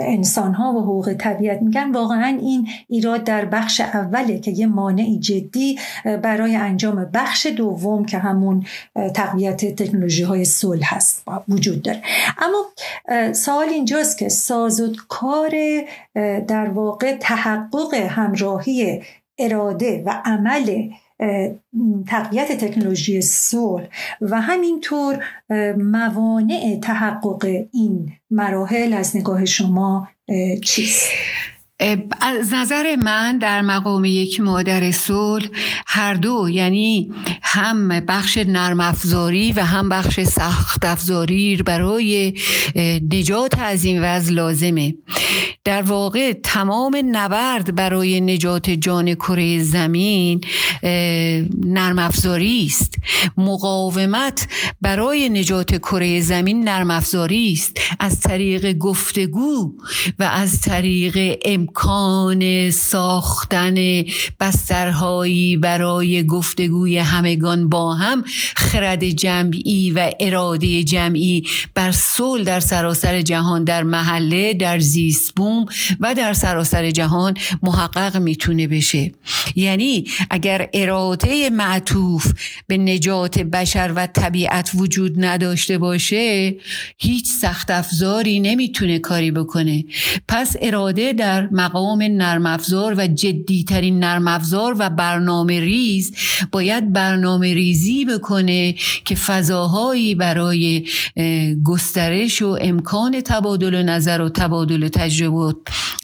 انسان 0.00 0.54
ها 0.54 0.72
و 0.72 0.80
حقوق 0.80 1.12
طبیعت 1.18 1.62
میگن. 1.62 1.92
واقعا 1.92 2.38
این 2.42 2.68
ایراد 2.88 3.24
در 3.24 3.44
بخش 3.44 3.80
اوله 3.80 4.38
که 4.38 4.50
یه 4.50 4.66
مانعی 4.66 5.18
جدی 5.18 5.78
برای 6.22 6.56
انجام 6.56 7.10
بخش 7.14 7.46
دوم 7.46 8.04
که 8.04 8.18
همون 8.18 8.66
تقویت 9.14 9.64
تکنولوژی 9.82 10.22
های 10.22 10.44
صلح 10.44 10.94
هست 10.94 11.22
وجود 11.48 11.82
داره. 11.82 12.02
اما 12.38 12.64
سوال 13.32 13.68
اینجاست 13.68 14.18
که 14.18 14.28
سازوکار 14.28 15.52
در 16.48 16.68
واقع 16.68 17.16
تحقق 17.16 17.94
همراهی 17.94 19.02
اراده 19.38 20.02
و 20.06 20.22
عمل 20.24 20.88
تقویت 22.06 22.52
تکنولوژی 22.52 23.22
صلح 23.22 23.88
و 24.20 24.40
همینطور 24.40 25.24
موانع 25.78 26.78
تحقق 26.82 27.44
این 27.72 28.12
مراحل 28.30 28.92
از 28.92 29.16
نگاه 29.16 29.44
شما 29.44 30.08
چیست؟ 30.64 31.10
از 32.20 32.54
نظر 32.54 32.96
من 32.96 33.38
در 33.38 33.62
مقام 33.62 34.04
یک 34.04 34.40
مادر 34.40 34.90
صلح 34.90 35.48
هر 35.86 36.14
دو 36.14 36.48
یعنی 36.50 37.12
هم 37.42 37.88
بخش 37.88 38.38
نرم 38.38 38.80
افزاری 38.80 39.52
و 39.52 39.60
هم 39.60 39.88
بخش 39.88 40.20
سخت 40.20 40.84
افزاری 40.84 41.56
برای 41.66 42.34
نجات 43.12 43.58
از 43.58 43.84
این 43.84 44.02
وضع 44.02 44.32
لازمه 44.32 44.94
در 45.64 45.82
واقع 45.82 46.32
تمام 46.32 47.02
نبرد 47.12 47.74
برای 47.74 48.20
نجات 48.20 48.70
جان 48.70 49.14
کره 49.14 49.62
زمین 49.62 50.40
نرم 51.64 51.98
افزاری 51.98 52.66
است. 52.66 52.94
مقاومت 53.36 54.48
برای 54.80 55.28
نجات 55.28 55.76
کره 55.76 56.20
زمین 56.20 56.68
نرم 56.68 56.90
افزاری 56.90 57.52
است. 57.52 57.80
از 58.00 58.20
طریق 58.20 58.72
گفتگو 58.78 59.72
و 60.18 60.22
از 60.22 60.60
طریق 60.60 61.38
امکان 61.44 62.70
ساختن 62.70 64.02
بسترهایی 64.40 65.56
برای 65.56 66.26
گفتگوی 66.26 66.98
همگان 66.98 67.68
با 67.68 67.94
هم 67.94 68.24
خرد 68.56 69.04
جمعی 69.04 69.90
و 69.90 70.10
اراده 70.20 70.84
جمعی 70.84 71.46
بر 71.74 71.92
صلح 71.92 72.44
در 72.44 72.60
سراسر 72.60 73.20
جهان 73.22 73.64
در 73.64 73.82
محله 73.82 74.54
در 74.54 74.78
و 76.00 76.14
در 76.14 76.32
سراسر 76.32 76.90
جهان 76.90 77.34
محقق 77.62 78.16
می‌تونه 78.16 78.66
بشه. 78.66 79.12
یعنی 79.54 80.04
اگر 80.30 80.68
اراده 80.74 81.50
معطوف 81.50 82.32
به 82.66 82.78
نجات 82.78 83.38
بشر 83.38 83.92
و 83.96 84.06
طبیعت 84.06 84.70
وجود 84.74 85.24
نداشته 85.24 85.78
باشه 85.78 86.56
هیچ 86.98 87.26
سخت 87.26 87.70
افزاری 87.70 88.40
نمی‌تونه 88.40 88.98
کاری 88.98 89.30
بکنه. 89.30 89.84
پس 90.28 90.56
اراده 90.60 91.12
در 91.12 91.48
مقام 91.52 92.02
نرم 92.02 92.46
افزار 92.46 92.94
و 92.98 93.06
جدیترین 93.06 93.98
نرم 93.98 94.28
افزار 94.28 94.76
و 94.78 94.90
برنامه 94.90 95.60
ریز 95.60 96.14
باید 96.52 96.92
برنامه 96.92 97.54
ریزی 97.54 98.04
بکنه 98.04 98.74
که 99.04 99.14
فضاهایی 99.14 100.14
برای 100.14 100.86
گسترش 101.64 102.42
و 102.42 102.58
امکان 102.60 103.20
تبادل 103.20 103.82
نظر 103.82 104.20
و 104.20 104.28
تبادل 104.28 104.88
تجربه 104.88 105.36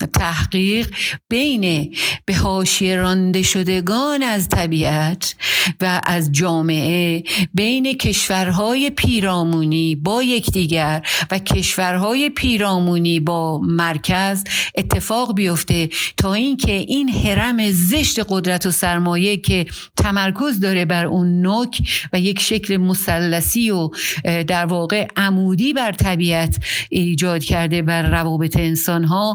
تحقیق 0.07 0.91
بین 1.29 1.95
به 2.25 2.35
حاشیه 2.35 2.97
رانده 2.97 3.43
شدگان 3.43 4.23
از 4.23 4.49
طبیعت 4.49 5.35
و 5.81 6.01
از 6.07 6.33
جامعه 6.33 7.23
بین 7.55 7.93
کشورهای 7.93 8.91
پیرامونی 8.91 9.95
با 9.95 10.23
یکدیگر 10.23 11.07
و 11.31 11.39
کشورهای 11.39 12.31
پیرامونی 12.31 13.21
با 13.21 13.59
مرکز 13.59 14.45
اتفاق 14.75 15.35
بیفته 15.35 15.89
تا 16.17 16.35
اینکه 16.35 16.73
این 16.73 17.09
حرم 17.09 17.71
زشت 17.71 18.21
قدرت 18.29 18.67
و 18.67 18.71
سرمایه 18.71 19.37
که 19.37 19.67
تمرکز 19.97 20.61
داره 20.61 20.85
بر 20.85 21.07
اون 21.07 21.43
نوک 21.43 21.83
و 22.13 22.21
یک 22.21 22.41
شکل 22.41 22.77
مثلثی 22.77 23.71
و 23.71 23.91
در 24.25 24.67
واقع 24.67 25.07
عمودی 25.17 25.73
بر 25.73 25.93
طبیعت 25.93 26.57
ایجاد 26.91 27.45
کرده 27.45 27.83
بر 27.83 28.03
روابط 28.03 28.57
انسان 28.57 29.05
ها 29.05 29.30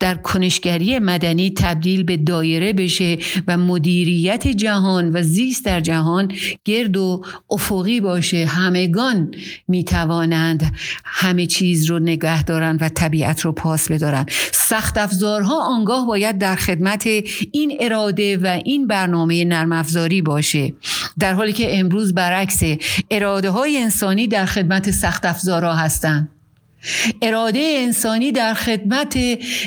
در 0.00 0.14
کنشگری 0.14 0.98
مدنی 0.98 1.50
تبدیل 1.50 2.02
به 2.02 2.16
دایره 2.16 2.72
بشه 2.72 3.18
و 3.48 3.56
مدیریت 3.56 4.48
جهان 4.48 5.10
و 5.12 5.22
زیست 5.22 5.64
در 5.64 5.80
جهان 5.80 6.32
گرد 6.64 6.96
و 6.96 7.24
افقی 7.50 8.00
باشه. 8.00 8.46
همگان 8.46 9.34
می‌توانند 9.68 10.72
همه 11.04 11.46
چیز 11.46 11.84
رو 11.84 11.98
نگه 11.98 12.42
دارن 12.42 12.78
و 12.80 12.88
طبیعت 12.88 13.40
رو 13.40 13.52
پاس 13.52 13.90
بدارن. 13.90 14.26
سخت 14.52 14.98
افزارها 14.98 15.62
آنگاه 15.62 16.06
باید 16.06 16.38
در 16.38 16.56
خدمت 16.56 17.06
این 17.52 17.76
اراده 17.80 18.36
و 18.36 18.60
این 18.64 18.86
برنامه 18.86 19.44
نرم 19.44 19.72
افزاری 19.72 20.22
باشه. 20.22 20.74
در 21.18 21.34
حالی 21.34 21.52
که 21.52 21.78
امروز 21.78 22.14
برعکس 22.14 22.62
اراده 23.10 23.50
های 23.50 23.78
انسانی 23.78 24.26
در 24.26 24.46
خدمت 24.46 24.90
سخت 24.90 25.24
افزارها 25.24 25.74
هستند. 25.74 26.37
اراده 27.22 27.74
انسانی 27.78 28.32
در 28.32 28.54
خدمت 28.54 29.18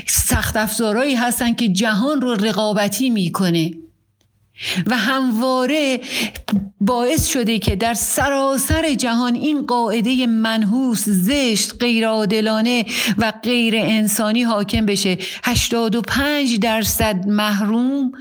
سخت 0.08 0.58
افزارهایی 0.58 1.16
هستن 1.16 1.54
که 1.54 1.68
جهان 1.68 2.22
رو 2.22 2.34
رقابتی 2.34 3.10
می‌کنه 3.10 3.72
و 4.88 4.98
همواره 4.98 6.00
باعث 6.82 7.28
شده 7.28 7.60
که 7.60 7.76
در 7.76 7.94
سراسر 7.94 8.94
جهان 8.94 9.36
این 9.36 9.66
قاعده 9.66 10.28
منحوس 10.28 11.04
زشت 11.10 11.74
غیرعادلانه 11.80 12.86
و 13.18 13.34
غیر 13.44 13.76
انسانی 13.78 14.44
حاکم 14.44 14.86
بشه. 14.86 15.18
85 15.44 16.60
درصد 16.60 17.28
محروم 17.28 18.12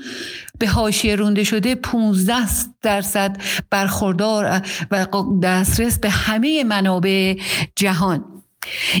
به 0.59 0.67
حاشیه 0.67 1.15
رونده 1.15 1.43
شده 1.43 1.75
15 1.75 2.35
درصد 2.81 3.41
برخوردار 3.69 4.61
و 4.91 5.07
دسترس 5.43 5.99
به 5.99 6.09
همه 6.09 6.63
منابع 6.63 7.35
جهان. 7.75 8.40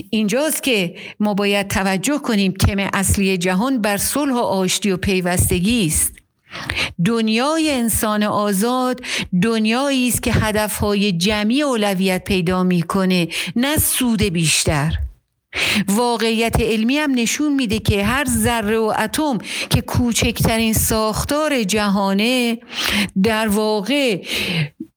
اینجاست 0.09 0.63
که 0.63 0.95
ما 1.19 1.33
باید 1.33 1.67
توجه 1.67 2.17
کنیم 2.17 2.51
تم 2.51 2.89
اصلی 2.93 3.37
جهان 3.37 3.81
بر 3.81 3.97
صلح 3.97 4.33
و 4.33 4.37
آشتی 4.37 4.91
و 4.91 4.97
پیوستگی 4.97 5.85
است. 5.85 6.13
دنیای 7.05 7.71
انسان 7.71 8.23
آزاد 8.23 9.01
دنیایی 9.41 10.07
است 10.07 10.23
که 10.23 10.33
هدفهای 10.33 11.11
جمعی 11.11 11.61
اولویت 11.61 12.23
پیدا 12.23 12.63
می‌کنه 12.63 13.27
نه 13.55 13.77
سود 13.77 14.23
بیشتر. 14.23 15.10
واقعیت 15.87 16.61
علمی 16.61 16.97
هم 16.97 17.11
نشون 17.15 17.53
میده 17.53 17.79
که 17.79 18.05
هر 18.05 18.25
ذره 18.25 18.77
و 18.77 18.93
اتم 18.99 19.37
که 19.69 19.81
کوچکترین 19.81 20.73
ساختار 20.73 21.63
جهانه 21.63 22.57
در 23.23 23.47
واقع 23.47 24.25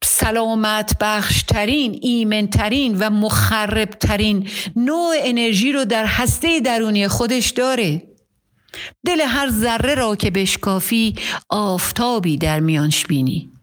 سلامت 0.04 0.96
بخشترین 1.00 1.98
ایمنترین 2.02 2.98
و 2.98 3.10
مخربترین 3.10 4.48
نوع 4.76 5.14
انرژی 5.18 5.72
رو 5.72 5.84
در 5.84 6.06
هسته 6.06 6.60
درونی 6.60 7.08
خودش 7.08 7.50
داره. 7.50 8.02
دل 9.06 9.20
هر 9.20 9.50
ذره 9.50 9.94
را 9.94 10.16
که 10.16 10.30
بشکافی 10.30 11.14
آفتابی 11.48 12.36
در 12.36 12.60
میانش 12.60 13.06
بینی. 13.06 13.53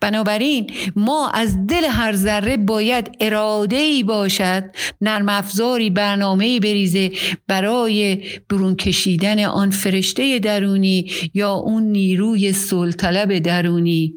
بنابراین 0.00 0.70
ما 0.96 1.28
از 1.28 1.66
دل 1.66 1.84
هر 1.84 2.12
ذره 2.16 2.56
باید 2.56 3.16
اراده 3.20 3.76
ای 3.76 4.02
باشد 4.02 4.64
نرم 5.00 5.28
افزاری 5.28 5.90
برنامه 5.90 6.60
بریزه 6.60 7.10
برای 7.48 8.24
برون 8.48 8.76
کشیدن 8.76 9.44
آن 9.44 9.70
فرشته 9.70 10.38
درونی 10.38 11.10
یا 11.34 11.52
اون 11.52 11.82
نیروی 11.82 12.52
سلطلب 12.52 13.38
درونی. 13.38 14.14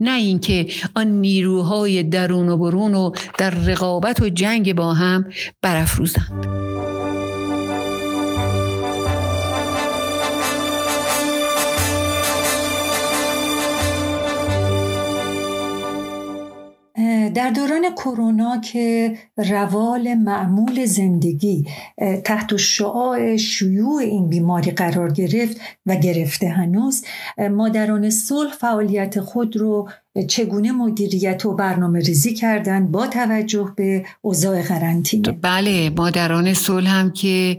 نه 0.00 0.16
اینکه 0.16 0.66
آن 0.94 1.06
نیروهای 1.06 2.02
درون 2.02 2.48
و 2.48 2.56
برون 2.56 2.94
و 2.94 3.12
در 3.38 3.50
رقابت 3.50 4.22
و 4.22 4.28
جنگ 4.28 4.74
با 4.74 4.94
هم 4.94 5.24
برافروزند. 5.62 7.09
در 17.34 17.50
دوران 17.50 17.94
کرونا 17.96 18.60
که 18.60 19.18
روال 19.36 20.14
معمول 20.14 20.84
زندگی 20.84 21.66
تحت 22.24 22.56
شعاع 22.56 23.36
شیوع 23.36 24.02
این 24.02 24.28
بیماری 24.28 24.70
قرار 24.70 25.12
گرفت 25.12 25.60
و 25.86 25.96
گرفته 25.96 26.48
هنوز 26.48 27.04
مادران 27.50 28.10
صلح 28.10 28.52
فعالیت 28.52 29.20
خود 29.20 29.56
رو 29.56 29.88
چگونه 30.28 30.72
مدیریت 30.72 31.46
و 31.46 31.54
برنامه 31.54 32.00
ریزی 32.00 32.34
کردن 32.34 32.86
با 32.86 33.06
توجه 33.06 33.72
به 33.76 34.04
اوضاع 34.20 34.62
قرنطینه؟ 34.62 35.32
بله 35.32 35.90
مادران 35.90 36.54
صلح 36.54 36.90
هم 36.90 37.10
که 37.10 37.58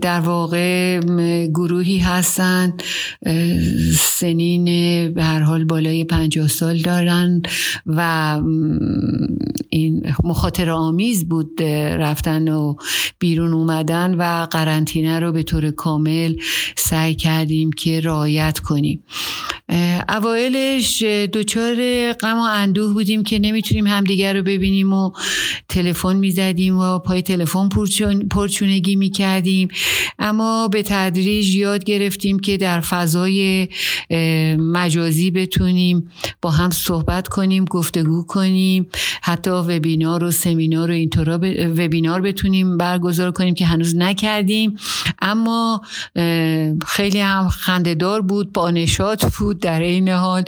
در 0.00 0.20
واقع 0.20 1.00
گروهی 1.46 1.98
هستند 1.98 2.82
سنین 4.00 4.64
به 5.14 5.24
هر 5.24 5.40
حال 5.40 5.64
بالای 5.64 6.04
پنجاه 6.04 6.48
سال 6.48 6.78
دارن 6.78 7.42
و 7.86 8.00
این 9.70 10.14
مخاطر 10.24 10.70
آمیز 10.70 11.28
بود 11.28 11.62
رفتن 11.62 12.48
و 12.48 12.74
بیرون 13.18 13.54
اومدن 13.54 14.14
و 14.14 14.46
قرنطینه 14.46 15.20
رو 15.20 15.32
به 15.32 15.42
طور 15.42 15.70
کامل 15.70 16.34
سعی 16.76 17.14
کردیم 17.14 17.72
که 17.72 18.00
رعایت 18.00 18.58
کنیم. 18.58 19.04
اوایلش 20.08 21.02
دچار 21.78 22.12
غم 22.12 22.38
و 22.38 22.42
اندوه 22.42 22.92
بودیم 22.92 23.22
که 23.22 23.38
نمی‌تونیم 23.38 23.86
همدیگر 23.86 24.36
رو 24.36 24.42
ببینیم 24.42 24.92
و 24.92 25.10
تلفن 25.68 26.16
می‌زدیم 26.16 26.78
و 26.78 26.98
پای 26.98 27.22
تلفن 27.22 27.68
پرچونگی 28.30 28.96
می‌کردیم. 28.96 29.68
اما 30.18 30.68
به 30.68 30.82
تدریج 30.82 31.54
یاد 31.54 31.84
گرفتیم 31.84 32.38
که 32.38 32.56
در 32.56 32.80
فضای 32.80 33.68
مجازی 34.58 35.30
بتونیم 35.30 36.10
با 36.42 36.50
هم 36.50 36.70
صحبت 36.70 37.28
کنیم 37.28 37.64
گفتگو 37.64 38.24
کنیم 38.26 38.86
حتی 39.22 39.50
وبینار 39.50 40.24
و 40.24 40.30
سمینار 40.30 40.90
و 40.90 40.94
اینطورا 40.94 41.40
وبینار 41.76 42.20
بتونیم 42.20 42.76
برگزار 42.76 43.30
کنیم 43.30 43.54
که 43.54 43.66
هنوز 43.66 43.96
نکردیم. 43.96 44.76
اما 45.22 45.82
خیلی 46.86 47.20
هم 47.20 47.48
خندهدار 47.48 48.22
بود 48.22 48.52
با 48.52 48.70
نشاط 48.70 49.24
بود 49.38 49.60
در 49.60 49.80
این 49.80 50.08
حال. 50.08 50.44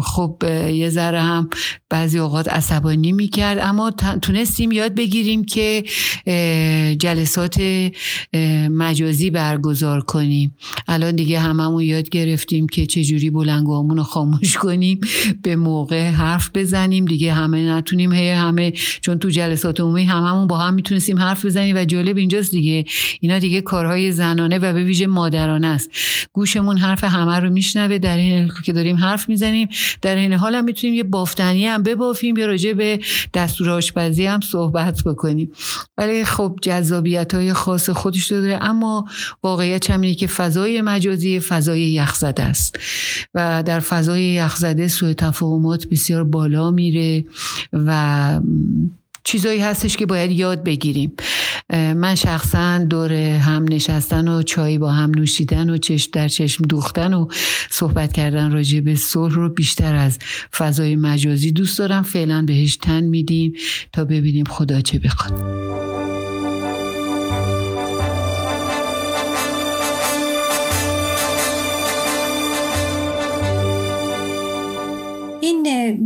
خب 0.00 0.36
یه 0.72 0.90
ذره 0.90 1.20
هم 1.20 1.50
بعضی 1.90 2.18
اوقات 2.18 2.48
عصبانی 2.48 3.12
می‌کرد. 3.12 3.58
اما 3.58 3.90
تونستیم 4.22 4.72
یاد 4.72 4.94
بگیریم 4.94 5.44
که 5.44 5.84
جلسات 6.98 7.62
مجازی 8.70 9.30
برگزار 9.30 10.00
کنیم. 10.00 10.54
الان 10.88 11.16
دیگه 11.16 11.40
هممون 11.40 11.82
یاد 11.82 12.08
گرفتیم 12.08 12.66
که 12.66 12.86
چجوری 12.86 13.30
بلنگوامون 13.30 13.96
رو 13.96 14.02
خاموش 14.02 14.56
کنیم 14.56 15.00
به 15.42 15.56
موقع 15.56 16.10
حرف 16.10 16.50
بزنیم. 16.54 17.04
دیگه 17.04 17.32
همه 17.32 17.70
نتونیم 17.70 18.12
هی 18.12 18.30
همه 18.30 18.72
چون 19.00 19.18
تو 19.18 19.30
جلسات 19.30 19.80
عمومی 19.80 20.04
هممون 20.04 20.46
با 20.46 20.58
هم 20.58 20.74
می‌تونستیم 20.74 21.18
حرف 21.18 21.44
بزنیم 21.44 21.76
و 21.76 21.84
جالب 21.84 22.16
اینجاست 22.16 22.50
دیگه. 22.50 22.84
اینا 23.20 23.38
دیگه 23.38 23.60
کارهای 23.60 24.12
زنانه 24.12 24.58
و 24.58 24.72
به 24.72 24.84
ویژه 24.84 25.06
مادرانه 25.06 25.66
است. 25.66 25.90
گوشمون 26.32 26.78
حرف 26.78 27.04
همه 27.04 27.40
رو 27.40 27.50
میشنوه 27.50 27.98
در 27.98 28.16
این 28.16 28.50
که 28.64 28.72
داریم 28.72 28.96
حرف 28.96 29.28
می‌زنیم. 29.28 29.68
در 30.02 30.16
این 30.16 30.32
حال 30.32 30.54
هم 30.54 30.64
می‌تونیم 30.64 30.96
یه 30.96 31.02
بافتنی 31.02 31.66
هم 31.66 31.82
ببافیم 31.82 32.36
یا 32.36 32.46
راجع 32.46 32.72
به 32.72 33.00
دستور 33.34 33.70
آشپزی 33.70 34.26
هم 34.26 34.40
صحبت 34.40 35.02
بکنیم. 35.02 35.52
ولی 35.98 36.24
خب 36.24 36.58
جذابیت 36.62 37.34
های 37.34 37.52
خاص 37.52 37.90
خودش 37.90 38.26
داره. 38.26 38.58
اما 38.62 39.04
واقعیت 39.42 39.90
هم 39.90 40.14
که 40.14 40.26
فضای 40.26 40.80
مجازی 40.80 41.40
فضای 41.40 41.80
یخزده 41.80 42.42
است. 42.42 42.78
و 43.34 43.62
در 43.66 43.80
فضای 43.80 44.22
یخزده 44.22 44.88
سوء 44.88 45.12
تفاهمات 45.12 45.86
بسیار 45.86 46.24
بالا 46.24 46.70
میره 46.70 47.24
و 47.72 48.40
چیزایی 49.24 49.60
هستش 49.60 49.96
که 49.96 50.06
باید 50.06 50.30
یاد 50.30 50.64
بگیریم. 50.64 51.12
من 51.72 52.14
شخصا 52.14 52.78
دور 52.78 53.12
هم 53.12 53.64
نشستن 53.68 54.28
و 54.28 54.42
چای 54.42 54.78
با 54.78 54.90
هم 54.90 55.10
نوشیدن 55.10 55.70
و 55.70 55.76
چشم 55.76 56.10
در 56.12 56.28
چشم 56.28 56.64
دوختن 56.64 57.14
و 57.14 57.28
صحبت 57.70 58.12
کردن 58.12 58.52
راجع 58.52 58.80
به 58.80 58.94
صلح 58.94 59.34
رو 59.34 59.48
بیشتر 59.48 59.94
از 59.94 60.18
فضای 60.52 60.96
مجازی 60.96 61.52
دوست 61.52 61.78
دارم. 61.78 62.02
فعلا 62.02 62.42
بهش 62.42 62.76
تن 62.76 63.00
میدیم 63.00 63.52
تا 63.92 64.04
ببینیم 64.04 64.44
خدا 64.44 64.80
چه 64.80 64.98
بخواد. 64.98 65.62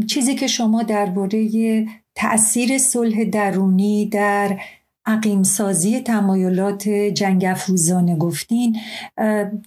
چیزی 0.09 0.35
که 0.35 0.47
شما 0.47 0.83
درباره 0.83 1.87
تأثیر 2.17 2.79
صلح 2.79 3.25
درونی 3.25 4.09
در 4.09 4.59
عقیمسازی 5.07 6.01
تمایلات 6.01 6.89
جنگ 6.89 7.45
افروزانه 7.45 8.17
گفتین 8.17 8.77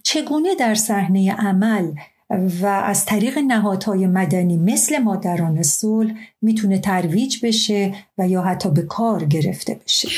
چگونه 0.02 0.54
در 0.54 0.74
صحنه 0.74 1.32
عمل 1.32 1.92
و 2.30 2.66
از 2.66 3.06
طریق 3.06 3.38
نهادهای 3.38 4.06
مدنی 4.06 4.56
مثل 4.56 4.98
مادران 4.98 5.62
صلح 5.62 6.14
می‌تونه 6.42 6.78
ترویج 6.78 7.46
بشه 7.46 7.94
و 8.18 8.28
یا 8.28 8.42
حتی 8.42 8.70
به 8.70 8.82
کار 8.82 9.24
گرفته 9.24 9.80
بشه؟ 9.84 10.08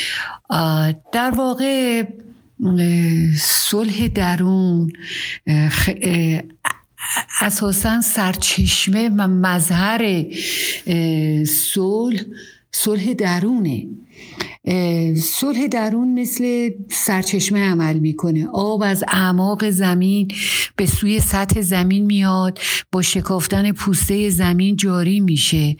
در 1.11 1.31
واقع 1.37 2.03
صلح 3.37 4.07
درون 4.07 4.91
اساسا 7.41 8.01
سرچشمه 8.01 9.09
و 9.09 9.27
مظهر 9.27 10.25
صلح 11.45 12.21
صلح 12.71 13.13
درونه. 13.13 13.87
صلح 15.17 15.67
درون 15.67 16.19
مثل 16.19 16.69
سرچشمه 16.91 17.59
عمل 17.59 17.99
می‌کنه. 17.99 18.47
آب 18.53 18.83
از 18.83 19.03
اعماق 19.07 19.69
زمین 19.69 20.31
به 20.75 20.85
سوی 20.85 21.19
سطح 21.19 21.61
زمین 21.61 22.05
میاد 22.05 22.59
با 22.91 23.01
شکافتن 23.01 23.71
پوسته 23.71 24.29
زمین 24.29 24.75
جاری 24.75 25.19
میشه. 25.19 25.75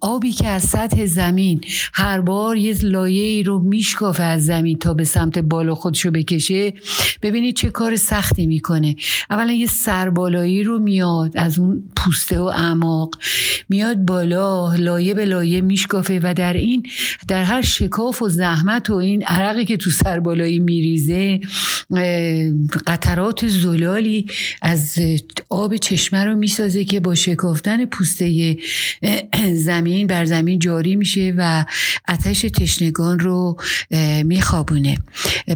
آبی 0.00 0.32
که 0.32 0.48
از 0.48 0.62
سطح 0.62 1.06
زمین 1.06 1.60
هر 1.92 2.20
بار 2.20 2.56
یه 2.56 2.76
لایه 2.82 3.22
ای 3.22 3.42
رو 3.42 3.58
میشکافه 3.58 4.22
از 4.22 4.46
زمین 4.46 4.78
تا 4.78 4.94
به 4.94 5.04
سمت 5.04 5.38
بالا 5.38 5.74
خودشو 5.74 6.10
بکشه 6.10 6.72
ببینید 7.22 7.56
چه 7.56 7.70
کار 7.70 7.96
سختی 7.96 8.46
می‌کنه. 8.46 8.96
اولا 9.30 9.52
یه 9.52 9.66
سربالایی 9.66 10.62
رو 10.62 10.78
میاد 10.78 11.32
از 11.34 11.58
اون 11.58 11.82
پوسته 11.96 12.38
و 12.38 12.42
اعماق 12.42 13.18
میاد 13.68 13.96
بالا 13.96 14.74
لایه 14.74 15.14
به 15.14 15.24
لایه 15.24 15.60
میشکافه 15.60 16.20
و 16.22 16.34
در 16.34 16.52
این 16.52 16.82
در 17.28 17.44
هر 17.44 17.62
شکاف 17.62 18.22
و 18.22 18.28
زحمت 18.28 18.90
و 18.90 18.94
این 18.94 19.22
عرقی 19.22 19.64
که 19.64 19.76
تو 19.76 19.90
سربالایی 19.90 20.58
میریزه 20.58 21.40
قطرات 22.86 23.48
زلالی 23.48 24.26
از 24.62 24.98
آب 25.48 25.76
چشمه 25.76 26.24
رو 26.24 26.36
می‌سازه 26.36 26.84
که 26.84 27.00
با 27.00 27.14
شکافتن 27.14 27.84
پوسته 27.84 28.56
زمین 29.54 30.06
بر 30.06 30.24
زمین 30.24 30.58
جاری 30.58 30.96
میشه 30.96 31.34
و 31.36 31.64
آتش 32.08 32.40
تشنگان 32.40 33.18
رو 33.18 33.56
میخوابونه 34.24 34.98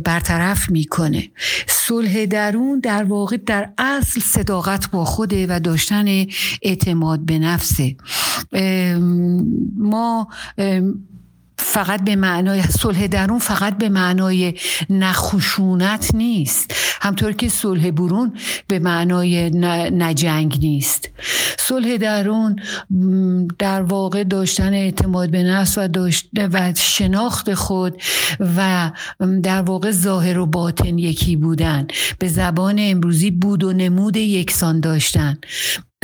برطرف 0.05 0.71
می‌کنه. 0.71 1.31
صلح 1.67 2.27
درون 2.27 2.81
در 2.81 3.05
واقع 3.05 3.37
در 3.37 3.69
اصل 3.79 4.21
صداقت 4.21 4.91
با 4.91 5.05
خوده 5.05 5.47
و 5.49 5.61
داشتن 5.61 6.27
اعتماد 6.63 7.21
به 7.21 7.39
نفسه. 7.39 7.97
ما 9.77 10.29
فقط 11.59 12.05
به 12.05 12.17
معنای 12.17 12.63
صلح 12.63 13.07
درون 13.07 13.39
فقط 13.39 13.79
به 13.79 13.89
معنای 13.89 14.55
نخشونت 14.91 16.15
نیست. 16.15 16.75
همطور 17.01 17.33
که 17.33 17.49
صلح 17.49 17.91
برون 17.91 18.33
به 18.69 18.79
معنای 18.79 19.51
نجنگ 19.91 20.59
نیست. 20.61 21.11
صلح 21.59 21.97
درون 21.97 22.57
در 23.59 23.83
واقع 23.83 24.25
داشتن 24.25 24.75
اعتماد 24.75 25.31
به 25.31 25.43
نفس 25.43 25.79
و, 25.79 25.89
و 26.53 26.75
شناخت 26.75 27.55
خود 27.55 28.03
و 28.57 28.91
در 29.43 29.63
واقع 29.63 29.91
ظاهر 29.91 30.39
و 30.39 30.47
باطن 30.47 30.99
یکی 30.99 31.37
بودن. 31.37 31.87
به 32.19 32.29
زبان 32.29 32.77
امروزی 32.79 33.31
بود 33.31 33.65
و 33.65 33.73
نمود 33.73 34.17
یکسان 34.17 34.81
داشتن. 34.81 35.39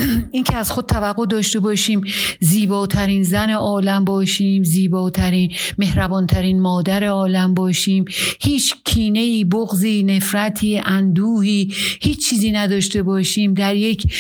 اینکه 0.33 0.57
از 0.57 0.71
خود 0.71 0.87
توقع 0.87 1.27
داشته 1.27 1.61
باشیم 1.61 2.01
زیباترین 2.41 3.23
زن 3.23 3.51
عالم 3.51 4.05
باشیم 4.05 4.63
زیباترین 4.63 5.53
مهربانترین 5.79 6.61
مادر 6.61 7.05
عالم 7.05 7.55
باشیم. 7.55 8.05
هیچ 8.41 8.75
کینه 8.85 9.19
ای 9.19 9.45
بغضی 9.45 10.03
نفرتی 10.03 10.79
اندوهی 10.79 11.75
هیچ 12.01 12.29
چیزی 12.29 12.53
نداشته 12.53 13.03
باشیم. 13.03 13.55
در 13.55 13.77
یک 13.77 14.15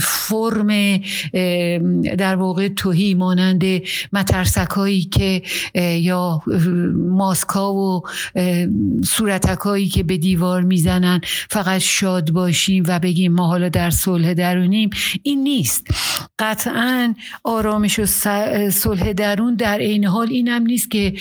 فرم 0.00 1.00
در 2.18 2.36
واقع 2.36 2.68
توهی 2.68 3.14
مانند 3.14 3.64
مترسکایی 4.12 5.04
که 5.04 5.42
یا 6.00 6.42
ماسکا 6.94 7.74
و 7.74 8.02
صورتکایی 9.04 9.88
که 9.88 10.02
به 10.02 10.16
دیوار 10.16 10.62
می‌زنن 10.62 11.20
فقط 11.50 11.80
شاد 11.80 12.30
باشیم 12.30 12.84
و 12.88 12.98
بگیم 12.98 13.32
ما 13.32 13.46
حالا 13.46 13.68
در 13.68 13.90
صلح 13.90 14.34
درونیم. 14.34 14.85
این 15.22 15.42
نیست. 15.42 15.86
قطعا 16.38 17.14
آرامش 17.44 17.98
و 17.98 18.06
صلح 18.70 19.12
درون 19.12 19.54
در 19.54 19.78
عین 19.78 20.04
حال 20.04 20.28
این 20.30 20.48
هم 20.48 20.62
نیست 20.62 20.90
که 20.90 21.14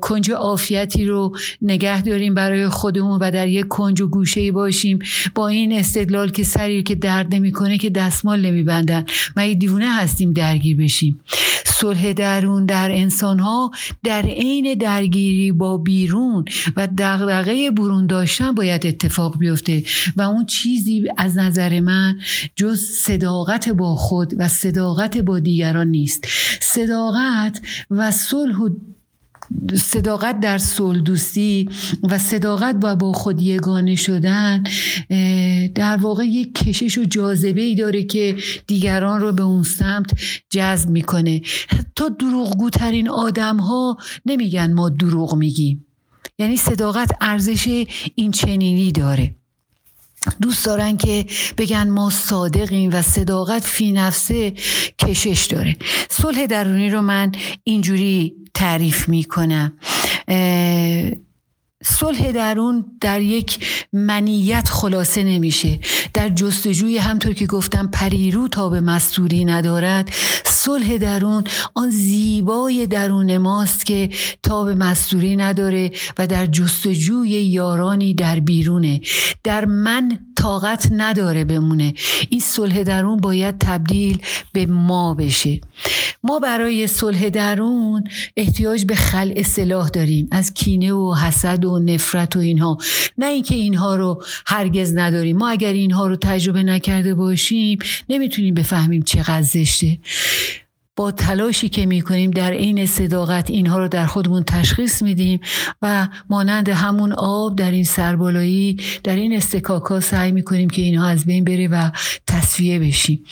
کنج 0.00 0.30
عافیتی 0.30 1.04
رو 1.04 1.36
نگه 1.62 2.02
داریم 2.02 2.34
برای 2.34 2.68
خودمون 2.68 3.18
و 3.18 3.30
در 3.30 3.48
یک 3.48 3.68
کنج 3.68 4.00
و 4.00 4.06
گوشه 4.06 4.52
باشیم. 4.52 4.98
با 5.34 5.48
این 5.48 5.72
استدلال 5.72 6.30
که 6.30 6.44
سری 6.44 6.82
که 6.82 6.94
درد 6.94 7.34
نمی‌کنه 7.34 7.78
که 7.78 7.90
دستمال 7.90 8.46
نمیبندن. 8.46 9.04
ما 9.36 9.52
دیوونه 9.52 9.92
هستیم 9.94 10.32
درگیر 10.32 10.76
بشیم. 10.76 11.20
صلح 11.80 12.12
درون 12.12 12.66
در 12.66 12.90
انسان 12.90 13.38
ها 13.38 13.70
در 14.04 14.22
عین 14.22 14.74
درگیری 14.74 15.52
با 15.52 15.76
بیرون 15.76 16.44
و 16.76 16.88
دغدغه 16.98 17.70
برون 17.70 18.06
داشتن 18.06 18.52
باید 18.52 18.86
اتفاق 18.86 19.38
بیفته. 19.38 19.84
و 20.16 20.22
اون 20.22 20.46
چیزی 20.46 21.08
از 21.16 21.38
نظر 21.38 21.80
من 21.80 22.18
جز 22.56 22.80
صداقت 22.80 23.68
با 23.68 23.96
خود 23.96 24.34
و 24.38 24.48
صداقت 24.48 25.18
با 25.18 25.38
دیگران 25.38 25.86
نیست. 25.86 26.24
صداقت 26.60 27.60
و 27.90 28.10
صلح 28.10 28.56
و 28.56 28.68
صداقت 29.74 30.40
در 30.40 30.58
صلح 30.58 31.00
دوستی 31.00 31.68
و 32.02 32.18
صداقت 32.18 32.74
با 32.74 32.94
با 32.94 33.12
خود 33.12 33.42
یگانه 33.42 33.96
شدن 33.96 34.64
در 35.74 35.96
واقع 35.96 36.24
یک 36.24 36.54
کشش 36.54 36.98
و 36.98 37.04
جاذبه 37.04 37.60
ای 37.60 37.74
داره 37.74 38.04
که 38.04 38.36
دیگران 38.66 39.20
رو 39.20 39.32
به 39.32 39.42
اون 39.42 39.62
سمت 39.62 40.10
جذب 40.50 40.90
می‌کنه. 40.90 41.40
تا 41.96 42.08
دروغگوترین 42.08 43.08
آدم 43.08 43.56
ها 43.56 43.96
نمیگن 44.26 44.72
ما 44.72 44.88
دروغ 44.88 45.34
میگیم. 45.34 45.86
یعنی 46.38 46.56
صداقت 46.56 47.10
ارزش 47.20 47.86
این 48.14 48.30
چنینی 48.30 48.92
داره. 48.92 49.34
دوست 50.40 50.66
دارن 50.66 50.96
که 50.96 51.26
بگن 51.58 51.88
ما 51.88 52.10
صادقیم 52.10 52.90
و 52.92 53.02
صداقت 53.02 53.64
فی 53.64 53.92
نفسه 53.92 54.52
کشش 54.98 55.46
داره. 55.50 55.76
صلح 56.10 56.46
درونی 56.46 56.90
رو 56.90 57.02
من 57.02 57.32
اینجوری 57.64 58.34
تعریف 58.54 59.08
می‌کنم. 59.08 59.72
صلح 61.84 62.32
درون 62.32 62.84
در 63.00 63.20
یک 63.20 63.66
منیت 63.92 64.68
خلاصه 64.68 65.24
نمیشه. 65.24 65.78
در 66.14 66.28
جستجوی 66.28 66.98
همطور 66.98 67.32
که 67.32 67.46
گفتم 67.46 67.86
پریرو 67.86 68.48
تا 68.48 68.68
به 68.68 68.80
مستوری 68.80 69.44
ندارد 69.44 70.10
صلح 70.46 70.98
درون 70.98 71.44
آن 71.74 71.90
زیبای 71.90 72.86
درون 72.86 73.38
ماست 73.38 73.86
که 73.86 74.10
تا 74.42 74.64
به 74.64 74.74
مستوری 74.74 75.36
نداره 75.36 75.90
و 76.18 76.26
در 76.26 76.46
جستجوی 76.46 77.28
یارانی 77.28 78.14
در 78.14 78.40
بیرونه. 78.40 79.00
در 79.44 79.64
من 79.64 80.18
طاقت 80.36 80.88
نداره 80.92 81.44
بمونه. 81.44 81.94
این 82.28 82.40
صلح 82.40 82.82
درون 82.82 83.16
باید 83.16 83.58
تبدیل 83.58 84.18
به 84.52 84.66
ما 84.66 85.14
بشه. 85.14 85.60
ما 86.22 86.38
برای 86.38 86.86
صلح 86.86 87.28
درون 87.28 88.04
احتیاج 88.36 88.84
به 88.84 88.94
خلع 88.94 89.42
سلاح 89.42 89.88
داریم. 89.88 90.28
از 90.30 90.54
کینه 90.54 90.92
و 90.92 91.14
حسد 91.14 91.64
و 91.64 91.69
نفرت 91.78 92.36
و 92.36 92.38
اینها. 92.38 92.78
نه 93.18 93.26
اینکه 93.26 93.54
اینها 93.54 93.96
رو 93.96 94.24
هرگز 94.46 94.96
نداریم. 94.96 95.36
ما 95.36 95.48
اگر 95.48 95.72
اینها 95.72 96.06
رو 96.06 96.16
تجربه 96.16 96.62
نکرده 96.62 97.14
باشیم 97.14 97.78
نمی‌تونیم 98.08 98.54
بفهمیم 98.54 99.02
چقدر 99.02 99.42
زشته. 99.42 99.98
با 101.00 101.10
تلاشی 101.10 101.68
که 101.68 101.86
می‌کنیم 101.86 102.30
در 102.30 102.52
عین 102.52 102.86
صداقت 102.86 103.50
اینها 103.50 103.78
رو 103.78 103.88
در 103.88 104.06
خودمون 104.06 104.42
تشخیص 104.42 105.02
میدیم 105.02 105.40
و 105.82 106.08
مانند 106.30 106.68
همون 106.68 107.12
آب 107.12 107.56
در 107.56 107.70
این 107.70 107.84
سربالایی 107.84 108.76
در 109.04 109.16
این 109.16 109.36
استکاکا 109.36 110.00
سعی 110.00 110.32
می‌کنیم 110.32 110.70
که 110.70 110.82
اینها 110.82 111.08
از 111.08 111.24
بین 111.24 111.44
بره 111.44 111.68
و 111.68 111.90
تصفیه 112.26 112.78
بشیم. 112.78 113.24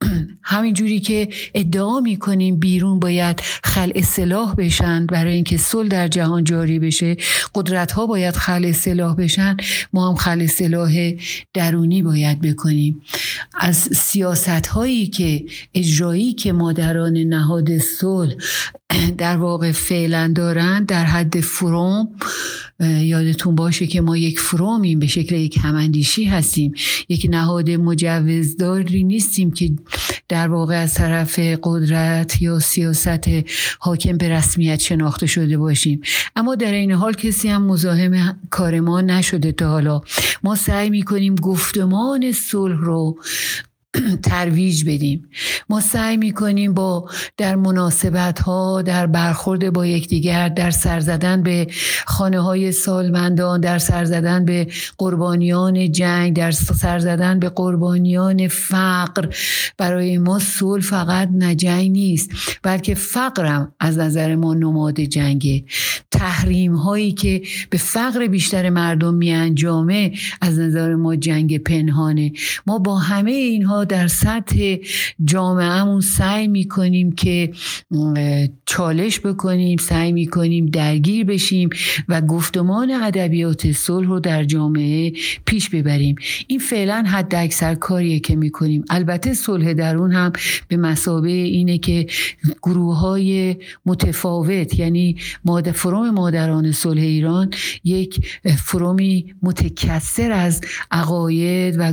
همین 0.42 0.74
جوری 0.74 1.00
که 1.00 1.28
ادعا 1.54 2.00
می‌کنیم 2.00 2.56
بیرون 2.56 2.98
باید 2.98 3.40
خل 3.64 4.00
سلاح 4.00 4.54
بشن 4.54 5.06
برای 5.06 5.34
اینکه 5.34 5.56
صلح 5.56 5.88
در 5.88 6.08
جهان 6.08 6.44
جاری 6.44 6.78
بشه. 6.78 7.16
قدرت 7.54 7.92
ها 7.92 8.06
باید 8.06 8.36
خل 8.36 8.72
سلاح 8.72 9.14
بشن 9.14 9.56
ما 9.92 10.08
هم 10.08 10.14
خل 10.14 10.46
سلاح 10.46 11.12
درونی 11.54 12.02
باید 12.02 12.40
بکنیم. 12.40 13.02
از 13.54 13.76
سیاست 13.76 14.66
هایی 14.66 15.06
که 15.06 15.44
اجرایی 15.74 16.32
که 16.32 16.52
مادران 16.52 17.16
نهاد 17.16 17.78
صلح 17.78 18.34
در 19.18 19.36
واقع 19.36 19.72
فعلا 19.72 20.32
دارن 20.34 20.84
در 20.84 21.04
حد 21.04 21.40
فروم 21.40 22.08
یادتون 22.80 23.54
باشه 23.54 23.86
که 23.86 24.00
ما 24.00 24.16
یک 24.16 24.40
فرومیم 24.40 24.98
به 24.98 25.06
شکل 25.06 25.34
یک 25.34 25.58
هماندیشی 25.62 26.24
هستیم. 26.24 26.72
یک 27.08 27.26
نهاد 27.30 27.70
مجوزداری 27.70 29.04
نیستیم 29.04 29.50
که 29.50 29.70
در 30.28 30.48
واقع 30.48 30.82
از 30.82 30.94
طرف 30.94 31.38
قدرت 31.62 32.42
یا 32.42 32.58
سیاست 32.58 33.30
حاکم 33.78 34.16
به 34.16 34.28
رسمیت 34.28 34.80
شناخته 34.80 35.26
شده 35.26 35.58
باشیم. 35.58 36.00
اما 36.36 36.54
در 36.54 36.72
این 36.72 36.92
حال 36.92 37.14
کسی 37.14 37.48
هم 37.48 37.62
مزاحم 37.66 38.40
کار 38.50 38.80
ما 38.80 39.00
نشده 39.00 39.52
تا 39.52 39.68
حالا. 39.68 40.00
ما 40.42 40.54
سعی 40.54 40.90
می‌کنیم 40.90 41.34
گفتمان 41.34 42.32
صلح 42.32 42.76
رو 42.76 43.18
ترویج 44.30 44.84
بدیم. 44.84 45.28
ما 45.68 45.80
سعی 45.80 46.16
می‌کنیم 46.16 46.74
با 46.74 47.08
در 47.36 47.56
مناسبت 47.56 48.38
ها 48.38 48.82
در 48.82 49.06
برخورد 49.06 49.72
با 49.72 49.86
یکدیگر 49.86 50.48
در 50.48 50.70
سر 50.70 51.00
زدن 51.00 51.42
به 51.42 51.66
خانه 52.06 52.40
های 52.40 52.72
سالمندان 52.72 53.60
در 53.60 53.78
سر 53.78 54.04
زدن 54.04 54.44
به 54.44 54.66
قربانیان 54.98 55.92
جنگ 55.92 56.36
در 56.36 56.50
سر 56.50 56.98
زدن 56.98 57.38
به 57.38 57.48
قربانیان 57.48 58.48
فقر. 58.48 59.28
برای 59.78 60.18
ما 60.18 60.38
صلح 60.38 60.82
فقط 60.82 61.28
نه 61.32 61.54
جنگ 61.54 61.90
نیست 61.90 62.30
بلکه 62.62 62.94
فقرم 62.94 63.72
از 63.80 63.98
نظر 63.98 64.36
ما 64.36 64.54
نماد 64.54 65.00
جنگه. 65.00 65.64
تحریم 66.10 66.74
هایی 66.74 67.12
که 67.12 67.42
به 67.70 67.78
فقر 67.78 68.26
بیشتر 68.26 68.70
مردم 68.70 69.14
می 69.14 69.32
انجامه 69.32 70.12
از 70.40 70.58
نظر 70.58 70.94
ما 70.94 71.16
جنگ 71.16 71.58
پنهانه. 71.58 72.32
ما 72.66 72.78
با 72.78 72.98
همه 72.98 73.30
اینها 73.30 73.84
در 73.88 74.06
سطح 74.06 74.76
جامعهمون 75.24 76.00
سعی 76.00 76.48
می‌کنیم 76.48 77.12
که 77.12 77.52
چالش 78.66 79.20
بکنیم 79.20 79.78
سعی 79.78 80.12
می‌کنیم 80.12 80.66
درگیر 80.66 81.26
بشیم 81.26 81.68
و 82.08 82.20
گفتمان 82.20 82.90
ادبیات 82.90 83.72
صلح 83.72 84.08
رو 84.08 84.20
در 84.20 84.44
جامعه 84.44 85.12
پیش 85.44 85.70
ببریم. 85.70 86.16
این 86.46 86.58
فعلا 86.58 87.04
حد 87.06 87.34
اکثر 87.34 87.74
کاریه 87.74 88.20
که 88.20 88.36
می‌کنیم. 88.36 88.84
البته 88.90 89.34
صلح 89.34 89.72
درون 89.72 90.12
هم 90.12 90.32
به 90.68 90.76
مسابه 90.76 91.28
اینه 91.28 91.78
که 91.78 92.06
گروه 92.62 92.98
های 92.98 93.56
متفاوت 93.86 94.78
یعنی 94.78 95.16
ماده 95.44 95.72
فروم 95.72 96.10
مادران 96.10 96.72
صلح 96.72 97.02
ایران 97.02 97.50
یک 97.84 98.26
فرومی 98.64 99.34
متکثر 99.42 100.32
از 100.32 100.60
عقاید 100.90 101.76
و 101.78 101.92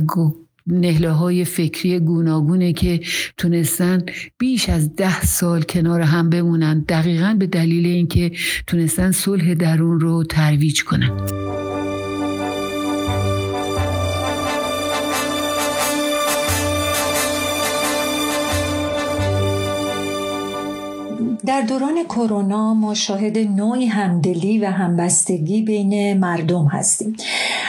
نهله 0.66 1.10
های 1.10 1.44
فکری 1.44 1.98
گوناگونه 1.98 2.72
که 2.72 3.00
تونستن 3.36 4.02
بیش 4.38 4.68
از 4.68 4.96
ده 4.96 5.22
سال 5.22 5.62
کنار 5.62 6.00
هم 6.00 6.30
بمونن 6.30 6.80
دقیقا 6.80 7.36
به 7.38 7.46
دلیل 7.46 7.86
اینکه 7.86 8.32
تونستن 8.66 9.10
صلح 9.10 9.54
درون 9.54 10.00
رو 10.00 10.24
ترویج 10.24 10.84
کنن. 10.84 11.53
در 21.46 21.60
دوران 21.60 22.04
کرونا 22.04 22.74
ما 22.74 22.94
شاهد 22.94 23.38
نوعی 23.38 23.86
همدلی 23.86 24.58
و 24.58 24.66
همبستگی 24.66 25.62
بین 25.62 26.18
مردم 26.18 26.66
هستیم. 26.66 27.16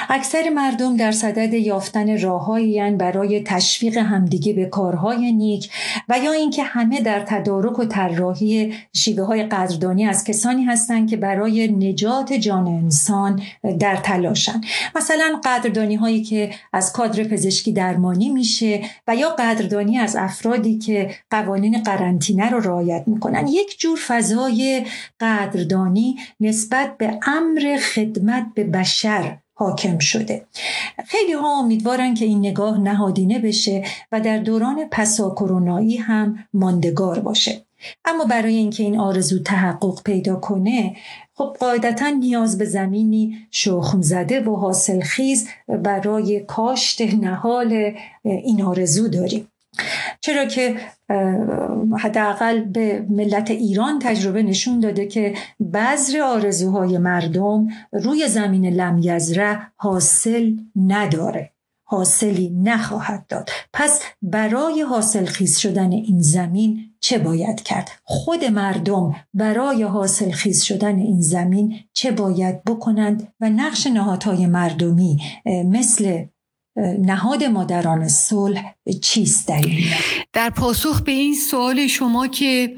اکثر 0.10 0.50
مردم 0.50 0.98
در 0.98 1.12
صدد 1.12 1.54
یافتن 1.54 2.22
راههایی 2.22 2.92
برای 2.92 3.44
تشویق 3.44 3.98
همدیگه 3.98 4.54
به 4.54 4.66
کارهای 4.66 5.32
نیک 5.32 5.72
و 6.10 6.20
یا 6.20 6.32
اینکه 6.32 6.64
همه 6.64 7.02
در 7.02 7.20
تدارک 7.20 7.80
و 7.80 7.86
طراحی 7.86 8.74
شیوه 8.94 9.24
های 9.24 9.44
قدردانی 9.44 10.06
از 10.06 10.24
کسانی 10.24 10.64
هستند 10.64 11.10
که 11.10 11.18
برای 11.18 11.68
نجات 11.68 12.34
جان 12.34 12.68
انسان 12.68 13.42
در 13.80 13.96
تلاشن 13.96 14.62
مثلا 14.96 15.42
قدردانی 15.44 15.96
هایی 15.96 16.24
که 16.24 16.50
از 16.74 16.94
کادر 16.94 17.24
پزشکی 17.24 17.72
درمانی 17.72 18.30
میشه 18.30 18.82
و 19.08 19.16
یا 19.16 19.30
قدردانی 19.30 19.98
از 19.98 20.16
افرادی 20.16 20.78
که 20.78 21.10
قوانین 21.32 21.84
قرنطینه 21.84 22.50
رو 22.50 22.60
رعایت 22.60 23.04
می‌کنن. 23.08 23.48
یک 23.66 23.80
جور 23.80 24.00
فضای 24.08 24.86
قدردانی 25.20 26.16
نسبت 26.40 26.98
به 26.98 27.20
امر 27.28 27.78
خدمت 27.78 28.46
به 28.56 28.64
بشر 28.64 29.38
حاکم 29.54 29.98
شده. 29.98 30.46
خیلی 31.08 31.34
ها 31.34 31.60
امیدوارن 31.60 32.14
که 32.14 32.26
این 32.26 32.40
نگاه 32.40 32.78
نهادینه 32.78 33.40
بشه 33.40 33.84
و 34.12 34.22
در 34.22 34.38
دوران 34.38 34.86
پسا 34.92 35.30
کرونایی 35.30 35.98
هم 35.98 36.48
ماندگار 36.54 37.20
باشه. 37.20 37.62
اما 38.06 38.26
برای 38.26 38.56
اینکه 38.56 38.84
این 38.84 39.00
آرزو 39.00 39.40
تحقق 39.40 40.04
پیدا 40.04 40.36
کنه 40.36 40.96
خب 41.34 41.58
قاعدتا 41.60 42.10
نیاز 42.10 42.58
به 42.58 42.66
زمینی 42.66 43.38
شخم 43.52 44.02
زده 44.02 44.40
و 44.42 44.56
حاصل 44.56 45.02
خیز 45.02 45.50
برای 45.68 46.40
کاشت 46.40 47.02
نهال 47.02 47.94
این 48.24 48.62
آرزو 48.62 49.08
داریم. 49.08 49.48
چرا 50.22 50.46
که 50.46 50.76
حداقل 52.00 52.62
به 52.62 53.06
ملت 53.10 53.52
ایران 53.52 54.00
تجربه 54.00 54.44
نشون 54.44 54.80
داده 54.80 55.08
که 55.08 55.34
بذر 55.74 56.22
آرزوهای 56.22 56.98
مردم 56.98 57.68
روی 57.92 58.28
زمین 58.28 58.66
لمیزره 58.66 59.72
حاصل 59.76 60.52
نداره 60.76 61.56
حاصلی 61.88 62.50
نخواهد 62.64 63.28
داد. 63.28 63.50
پس 63.74 64.02
برای 64.22 64.82
حاصل 64.82 65.26
خیز 65.26 65.58
شدن 65.58 65.92
این 65.92 66.22
زمین 66.22 66.80
چه 67.00 67.18
باید 67.18 67.64
کرد؟ 67.64 67.90
خود 68.04 68.46
مردم 68.46 69.16
برای 69.34 69.84
حاصل 69.84 70.32
خیز 70.32 70.62
شدن 70.62 71.00
این 71.00 71.22
زمین 71.22 71.76
چه 71.94 72.12
باید 72.12 72.64
بکنند؟ 72.64 73.34
و 73.40 73.50
نقش 73.50 73.88
نهادهای 73.88 74.48
مردمی 74.48 75.18
مثل 75.46 76.26
نهاد 77.00 77.44
مادران 77.44 78.08
صلح 78.08 78.64
چیست 79.02 79.48
در 79.48 79.62
این؟ 79.62 79.84
در 80.34 80.50
پاسخ 80.50 81.02
به 81.02 81.12
این 81.12 81.36
سوال 81.36 81.88
شما 81.88 82.28
که 82.28 82.76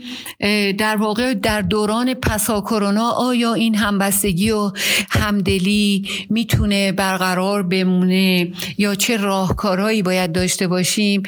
در 0.77 0.95
واقع 0.95 1.33
در 1.33 1.62
دوران 1.62 2.13
پسا 2.13 2.62
کرونا 2.62 3.12
آیا 3.12 3.53
این 3.53 3.75
همبستگی 3.75 4.51
و 4.51 4.71
همدلی 5.10 6.10
می‌تونه 6.29 6.91
برقرار 6.91 7.63
بمونه 7.63 8.51
یا 8.77 8.95
چه 8.95 9.17
راهکارهایی 9.17 10.01
باید 10.01 10.31
داشته 10.31 10.67
باشیم؟ 10.67 11.23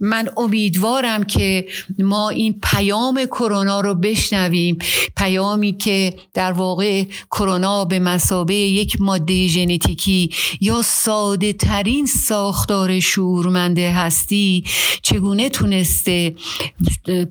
من 0.00 0.28
امیدوارم 0.36 1.24
که 1.24 1.66
ما 1.98 2.28
این 2.28 2.60
پیام 2.62 3.24
کرونا 3.24 3.80
رو 3.80 3.94
بشنویم. 3.94 4.78
پیامی 5.16 5.72
که 5.72 6.14
در 6.34 6.52
واقع 6.52 7.04
کرونا 7.30 7.84
به 7.84 7.98
مسابه 7.98 8.54
یک 8.54 9.00
ماده 9.00 9.48
ژنتیکی 9.48 10.30
یا 10.60 10.82
ساده 10.82 11.55
ترین 11.58 12.06
ساختار 12.06 13.00
شورمنده 13.00 13.92
هستی 13.92 14.64
چگونه 15.02 15.48
تونسته 15.48 16.34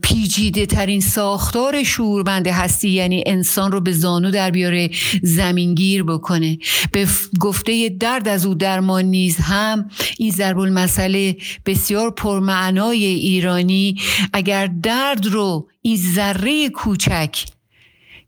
پیچیده 0.02 0.66
ترین 0.66 1.02
ساختار 1.02 1.84
شورمنده 1.84 2.54
هستی 2.54 2.90
یعنی 2.90 3.24
انسان 3.26 3.72
رو 3.72 3.82
به 3.82 3.92
زانو 3.92 4.32
در 4.32 4.52
بیاره 4.52 4.90
زمینگیر 5.24 6.04
بکنه؟ 6.04 6.58
به 6.92 7.08
گفته 7.40 7.90
درد 8.00 8.28
از 8.28 8.46
او 8.46 8.54
درمان 8.54 9.06
نیز 9.06 9.38
هم 9.38 9.90
این 10.18 10.32
ضرب 10.32 10.60
المثل 10.60 11.34
بسیار 11.66 12.12
پرمعنای 12.12 13.06
ایرانی 13.06 13.96
اگر 14.34 14.68
درد 14.68 15.26
رو 15.26 15.68
این 15.82 15.98
ذره 15.98 16.70
کوچک 16.70 17.46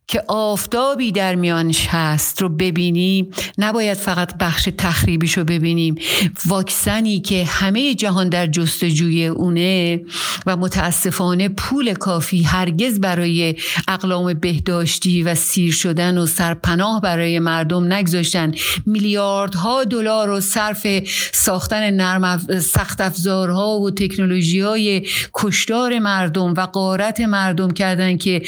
که 0.10 0.24
آفتابی 0.28 1.12
در 1.12 1.36
میانش 1.36 1.88
هست 1.90 2.42
رو 2.42 2.50
ببینیم 2.50 3.32
نباید 3.58 3.98
فقط 3.98 4.38
بخش 4.38 4.70
تخریبیش 4.78 5.38
رو 5.38 5.44
ببینیم 5.44 5.96
واکسنی 6.46 7.20
که 7.20 7.46
همه 7.46 7.96
جهان 7.96 8.30
در 8.30 8.48
جستجوی 8.48 9.26
اونه 9.26 10.02
و 10.46 10.58
متاسفانه 10.58 11.50
پول 11.50 11.94
کافی 11.94 12.44
هرگز 12.44 13.00
برای 13.00 13.56
اقلام 13.88 14.34
بهداشتی 14.34 15.24
و 15.24 15.36
سیر 15.36 15.74
شدن 15.74 16.18
و 16.18 16.26
سرپناه 16.26 17.02
برای 17.02 17.40
مردم 17.40 17.94
نگذاشتن. 17.94 18.52
میلیاردها 18.86 19.84
دلار 19.84 20.28
رو 20.28 20.40
صرف 20.40 20.88
ساختن 21.34 21.92
نرم 21.92 22.38
سخت 22.60 23.02
افزارها 23.02 23.80
و 23.80 23.92
تکنولوژی 23.92 24.60
های 24.60 25.08
کشدار 25.34 26.00
مردم 26.00 26.54
و 26.54 26.62
قارت 26.62 27.22
مردم 27.22 27.72
کردن 27.72 28.18
که 28.18 28.42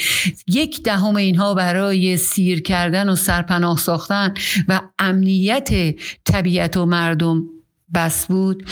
یک 0.46 0.82
دهم 0.82 1.16
اینها 1.16 1.49
برای 1.54 2.16
سیر 2.16 2.62
کردن 2.62 3.08
و 3.08 3.16
سرپناه 3.16 3.78
ساختن 3.78 4.34
و 4.68 4.80
امنیت 4.98 5.94
طبیعت 6.24 6.76
و 6.76 6.86
مردم 6.86 7.44
بس 7.94 8.26
بود. 8.26 8.66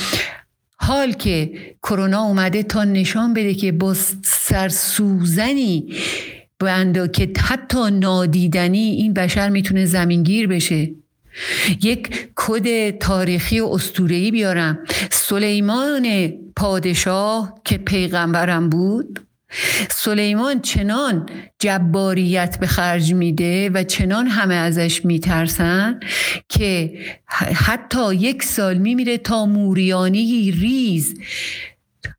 حال 0.76 1.12
که 1.12 1.52
کرونا 1.82 2.20
اومده 2.20 2.62
تا 2.62 2.84
نشان 2.84 3.34
بده 3.34 3.54
که 3.54 3.72
با 3.72 3.94
سرسوزنی 4.24 5.94
به 6.58 7.08
که 7.12 7.32
حتی 7.38 7.90
نادیدنی 7.90 8.78
این 8.78 9.14
بشر 9.14 9.48
می‌تونه 9.48 9.86
زمینگیر 9.86 10.46
بشه. 10.46 10.90
یک 11.82 12.28
کد 12.36 12.90
تاریخی 12.90 13.60
و 13.60 13.66
استورهی 13.66 14.30
بیارم. 14.30 14.78
سلیمان 15.10 16.32
پادشاه 16.56 17.60
که 17.64 17.78
پیغمبرم 17.78 18.68
بود 18.68 19.27
سلیمان 19.90 20.60
چنان 20.60 21.28
جباریت 21.58 22.58
به 22.60 22.66
خرج 22.66 23.14
میده 23.14 23.70
و 23.70 23.82
چنان 23.82 24.26
همه 24.26 24.54
ازش 24.54 25.04
میترسن 25.04 26.00
که 26.48 26.98
حتی 27.54 28.14
یک 28.14 28.42
سال 28.42 28.78
میمیره 28.78 29.18
تا 29.18 29.46
موریانی 29.46 30.50
ریز 30.50 31.20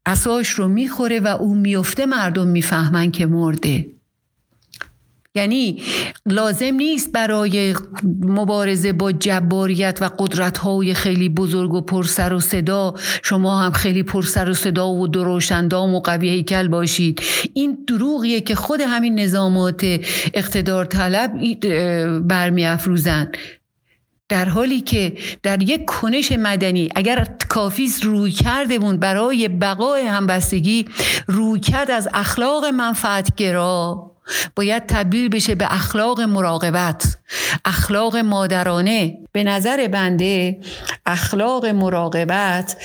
اساش 0.05 0.49
رو 0.49 0.67
می‌خوره 0.67 1.19
و 1.19 1.27
او 1.27 1.55
میفته 1.55 2.05
مردم 2.05 2.47
می‌فهمن 2.47 3.11
که 3.11 3.25
مرده. 3.25 3.98
یعنی 5.35 5.83
لازم 6.25 6.73
نیست 6.73 7.11
برای 7.11 7.75
مبارزه 8.21 8.93
با 8.93 9.11
جباریت 9.11 9.97
و 10.01 10.09
قدرت 10.17 10.57
های 10.57 10.93
خیلی 10.93 11.29
بزرگ 11.29 11.73
و 11.73 11.81
پرسر 11.81 12.33
و 12.33 12.39
صدا 12.39 12.93
شما 13.23 13.61
هم 13.61 13.71
خیلی 13.71 14.03
پرسر 14.03 14.49
و 14.49 14.53
صدا 14.53 14.89
و 14.89 15.07
دروشندام 15.07 15.95
و 15.95 15.99
قوی 15.99 16.29
هیکل 16.29 16.67
باشید. 16.67 17.21
این 17.53 17.77
دروغیه 17.87 18.41
که 18.41 18.55
خود 18.55 18.81
همین 18.81 19.19
نظامات 19.19 19.99
اقتدار 20.33 20.85
طلب 20.85 21.31
برمی 22.27 22.65
افروزن 22.65 23.31
در 24.29 24.45
حالی 24.45 24.81
که 24.81 25.13
در 25.43 25.61
یک 25.61 25.85
کنش 25.85 26.31
مدنی 26.31 26.89
اگر 26.95 27.27
کافیز 27.49 28.03
روی 28.03 28.31
کردمون 28.31 28.97
برای 28.97 29.47
بقای 29.47 30.01
همبستگی 30.01 30.85
روی 31.27 31.59
کرد 31.59 31.91
از 31.91 32.09
اخلاق 32.13 32.65
منفعتگرا 32.65 34.08
باید 34.55 34.85
تبدیل 34.85 35.29
بشه 35.29 35.55
به 35.55 35.73
اخلاق 35.73 36.21
مراقبت 36.21 37.17
اخلاق 37.65 38.17
مادرانه. 38.17 39.17
به 39.31 39.43
نظر 39.43 39.87
بنده 39.87 40.59
اخلاق 41.05 41.65
مراقبت 41.65 42.77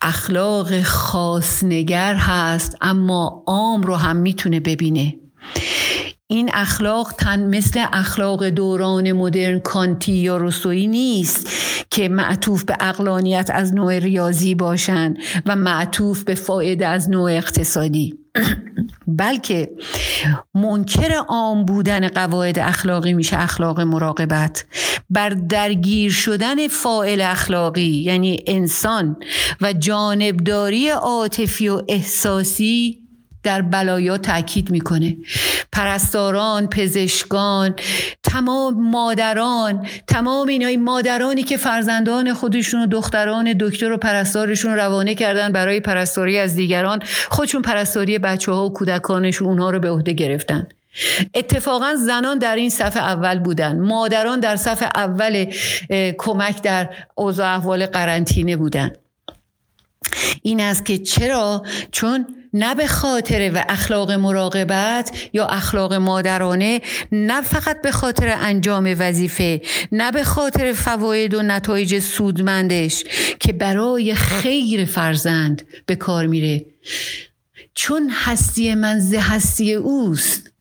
اخلاق 0.00 0.82
خاصنگر 0.82 2.14
هست 2.14 2.76
اما 2.80 3.42
عام 3.46 3.82
رو 3.82 3.96
هم 3.96 4.16
می‌تونه 4.16 4.60
ببینه. 4.60 5.14
این 6.26 6.50
اخلاق 6.54 7.12
تن 7.18 7.46
مثل 7.46 7.84
اخلاق 7.92 8.48
دوران 8.48 9.12
مدرن 9.12 9.58
کانتی 9.58 10.12
یا 10.12 10.36
رسویی 10.36 10.86
نیست 10.86 11.48
که 11.90 12.08
معطوف 12.08 12.64
به 12.64 12.76
اقلانیت 12.80 13.50
از 13.54 13.74
نوع 13.74 13.98
ریاضی 13.98 14.54
باشند 14.54 15.18
و 15.46 15.56
معطوف 15.56 16.24
به 16.24 16.34
فایده 16.34 16.86
از 16.86 17.10
نوع 17.10 17.30
اقتصادی. 17.30 18.21
بلکه 19.06 19.70
منکر 20.54 21.12
عام 21.28 21.64
بودن 21.64 22.08
قواعد 22.08 22.58
اخلاقی 22.58 23.12
میشه 23.12 23.42
اخلاق 23.42 23.80
مراقبت. 23.80 24.64
بر 25.10 25.28
درگیر 25.28 26.12
شدن 26.12 26.68
فائل 26.68 27.20
اخلاقی 27.20 27.82
یعنی 27.82 28.44
انسان 28.46 29.16
و 29.60 29.72
جانبداری 29.72 30.88
عاطفی 30.88 31.68
و 31.68 31.82
احساسی 31.88 33.01
در 33.42 33.62
بلایا 33.62 34.18
تاکید 34.18 34.70
می‌کنه. 34.70 35.16
پرستاران 35.72 36.66
پزشکان 36.66 37.74
تمام 38.22 38.90
مادران 38.90 39.86
تمام 40.06 40.48
اینای 40.48 40.76
مادرانی 40.76 41.42
که 41.42 41.56
فرزندان 41.56 42.34
خودشون 42.34 42.82
و 42.82 42.86
دختران 42.86 43.52
دکتر 43.60 43.92
و 43.92 43.96
پرستارشون 43.96 44.74
روانه 44.74 45.14
کردن 45.14 45.52
برای 45.52 45.80
پرستاری 45.80 46.38
از 46.38 46.54
دیگران 46.54 47.02
خودشون 47.30 47.62
پرستاری 47.62 48.18
بچه 48.18 48.52
ها 48.52 48.66
و 48.66 48.72
کودکانشون 48.72 49.48
اونها 49.48 49.70
رو 49.70 49.78
به 49.78 49.90
عهده 49.90 50.12
گرفتن. 50.12 50.66
اتفاقا 51.34 51.94
زنان 51.94 52.38
در 52.38 52.56
این 52.56 52.70
صفحه 52.70 53.02
اول 53.02 53.38
بودن. 53.38 53.80
مادران 53.80 54.40
در 54.40 54.56
صفحه 54.56 54.88
اول 54.94 55.46
کمک 56.18 56.62
در 56.62 56.88
اوضاع 57.14 57.54
احوال 57.54 57.86
قرنطینه 57.86 58.56
بودن. 58.56 58.92
این 60.42 60.60
است 60.60 60.84
که 60.84 60.98
چرا؟ 60.98 61.62
چون 61.92 62.26
نه 62.54 62.74
به 62.74 62.86
خاطر 62.86 63.50
و 63.54 63.64
اخلاق 63.68 64.10
مراقبت 64.10 65.28
یا 65.32 65.46
اخلاق 65.46 65.94
مادرانه 65.94 66.80
نه 67.12 67.42
فقط 67.42 67.82
به 67.82 67.92
خاطر 67.92 68.36
انجام 68.40 68.96
وظیفه 68.98 69.60
نه 69.92 70.12
به 70.12 70.24
خاطر 70.24 70.72
فواید 70.72 71.34
و 71.34 71.42
نتایج 71.42 71.98
سودمندش 71.98 73.04
که 73.40 73.52
برای 73.52 74.14
خیر 74.14 74.84
فرزند 74.84 75.62
به 75.86 75.96
کار 75.96 76.26
میره. 76.26 76.64
چون 77.74 78.10
هستی 78.10 78.74
من 78.74 79.00
ز 79.00 79.14
هستی 79.14 79.74
اوست. 79.74 80.51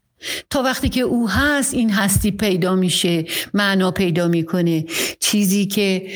تا 0.49 0.63
وقتی 0.63 0.89
که 0.89 1.01
او 1.01 1.29
هست 1.29 1.73
این 1.73 1.89
هستی 1.89 2.31
پیدا 2.31 2.75
میشه 2.75 3.25
معنا 3.53 3.91
پیدا 3.91 4.27
می‌کنه. 4.27 4.85
چیزی 5.19 5.65
که 5.65 6.07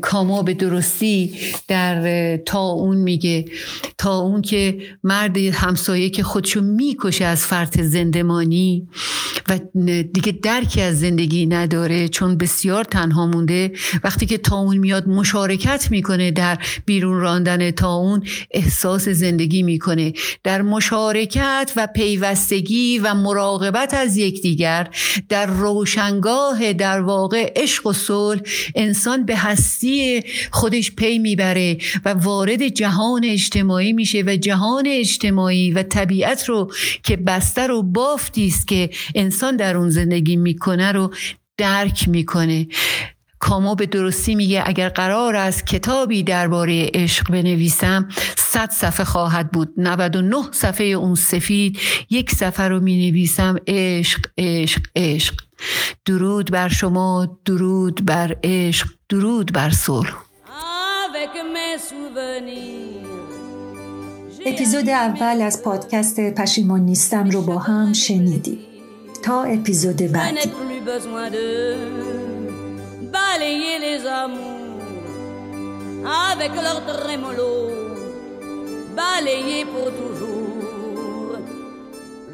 کاما 0.00 0.42
به 0.42 0.54
درستی 0.54 1.34
در 1.68 2.36
تا 2.36 2.62
اون 2.62 2.96
میگه. 2.96 3.44
تا 3.98 4.18
اون 4.18 4.42
که 4.42 4.78
مرد 5.04 5.36
همسایه 5.36 6.10
که 6.10 6.22
خودشو 6.22 6.60
می‌کشه 6.60 7.24
از 7.24 7.46
فرط 7.46 7.80
زندمانی 7.80 8.88
و 9.48 9.58
دیگه 10.12 10.32
درکی 10.42 10.80
از 10.80 11.00
زندگی 11.00 11.46
نداره 11.46 12.08
چون 12.08 12.36
بسیار 12.36 12.84
تنها 12.84 13.26
مونده. 13.26 13.72
وقتی 14.04 14.26
که 14.26 14.38
تا 14.38 14.56
اون 14.56 14.76
میاد 14.76 15.08
مشارکت 15.08 15.90
می‌کنه 15.90 16.30
در 16.30 16.58
بیرون 16.86 17.20
راندن 17.20 17.70
تا 17.70 17.94
اون 17.94 18.22
احساس 18.50 19.08
زندگی 19.08 19.62
می‌کنه. 19.62 20.12
در 20.44 20.62
مشارکت 20.62 21.72
و 21.76 21.88
پیوستگی 21.94 22.98
و 22.98 23.11
مراقبت 23.14 23.94
از 23.94 24.16
یکدیگر 24.16 24.88
در 25.28 25.46
روشنگاه 25.46 26.72
در 26.72 27.00
واقع 27.00 27.52
عشق 27.56 27.86
و 27.86 27.92
صلح 27.92 28.40
انسان 28.74 29.26
به 29.26 29.36
هستی 29.36 30.22
خودش 30.50 30.92
پی 30.92 31.18
می‌بره 31.18 31.78
و 32.04 32.08
وارد 32.08 32.68
جهان 32.68 33.24
اجتماعی 33.24 33.92
میشه 33.92 34.22
و 34.26 34.36
جهان 34.36 34.84
اجتماعی 34.86 35.70
و 35.70 35.82
طبیعت 35.82 36.48
رو 36.48 36.72
که 37.02 37.16
بستر 37.16 37.70
و 37.70 37.82
بافتی 37.82 38.46
است 38.46 38.68
که 38.68 38.90
انسان 39.14 39.56
در 39.56 39.76
اون 39.76 39.90
زندگی 39.90 40.36
می‌کنه 40.36 40.92
رو 40.92 41.10
درک 41.56 42.08
می‌کنه. 42.08 42.66
کامو 43.42 43.74
به 43.74 43.86
درستی 43.86 44.34
میگه 44.34 44.62
اگر 44.66 44.88
قرار 44.88 45.36
است 45.36 45.66
کتابی 45.66 46.22
درباره 46.22 46.90
عشق 46.94 47.30
بنویسم 47.30 48.08
صد 48.36 48.70
صفحه 48.70 49.04
خواهد 49.04 49.50
بود. 49.50 49.72
99 49.76 50.36
صفحه 50.52 50.86
اون 50.86 51.14
سفید 51.14 51.78
یک 52.10 52.30
صفحه 52.30 52.68
رو 52.68 52.80
می 52.80 53.10
نویسم 53.10 53.56
عشق 53.66 54.20
عشق 54.38 54.80
عشق. 54.96 55.34
درود 56.06 56.50
بر 56.50 56.68
شما 56.68 57.38
درود 57.44 58.06
بر 58.06 58.36
عشق 58.44 58.86
درود 59.08 59.52
بر 59.52 59.70
صلح. 59.70 60.14
اپیزود 64.46 64.88
اول 64.88 65.42
از 65.42 65.62
پادکست 65.62 66.20
پشیمان 66.20 66.80
نیستم 66.80 67.30
رو 67.30 67.42
با 67.42 67.58
هم 67.58 67.92
شنیدیم. 67.92 68.58
تا 69.22 69.42
اپیزود 69.42 69.96
بعدی. 69.96 70.50
Balayer 73.12 73.78
les 73.78 74.06
amours 74.06 74.62
avec 76.30 76.52
leur 76.54 76.78
trémolo, 76.86 77.70
balayer 78.96 79.64
pour 79.64 79.88
toujours. 80.00 81.38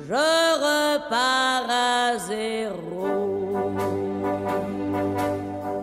Je 0.08 0.28
repars 0.66 1.68
à 1.68 2.16
zéro. 2.16 3.06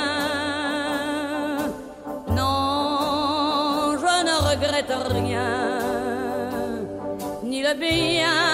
Non, 2.29 3.97
je 4.03 4.14
ne 4.29 4.35
regrette 4.51 4.95
rien, 5.11 5.51
ni 7.42 7.62
le 7.62 7.75
bien. 7.75 8.46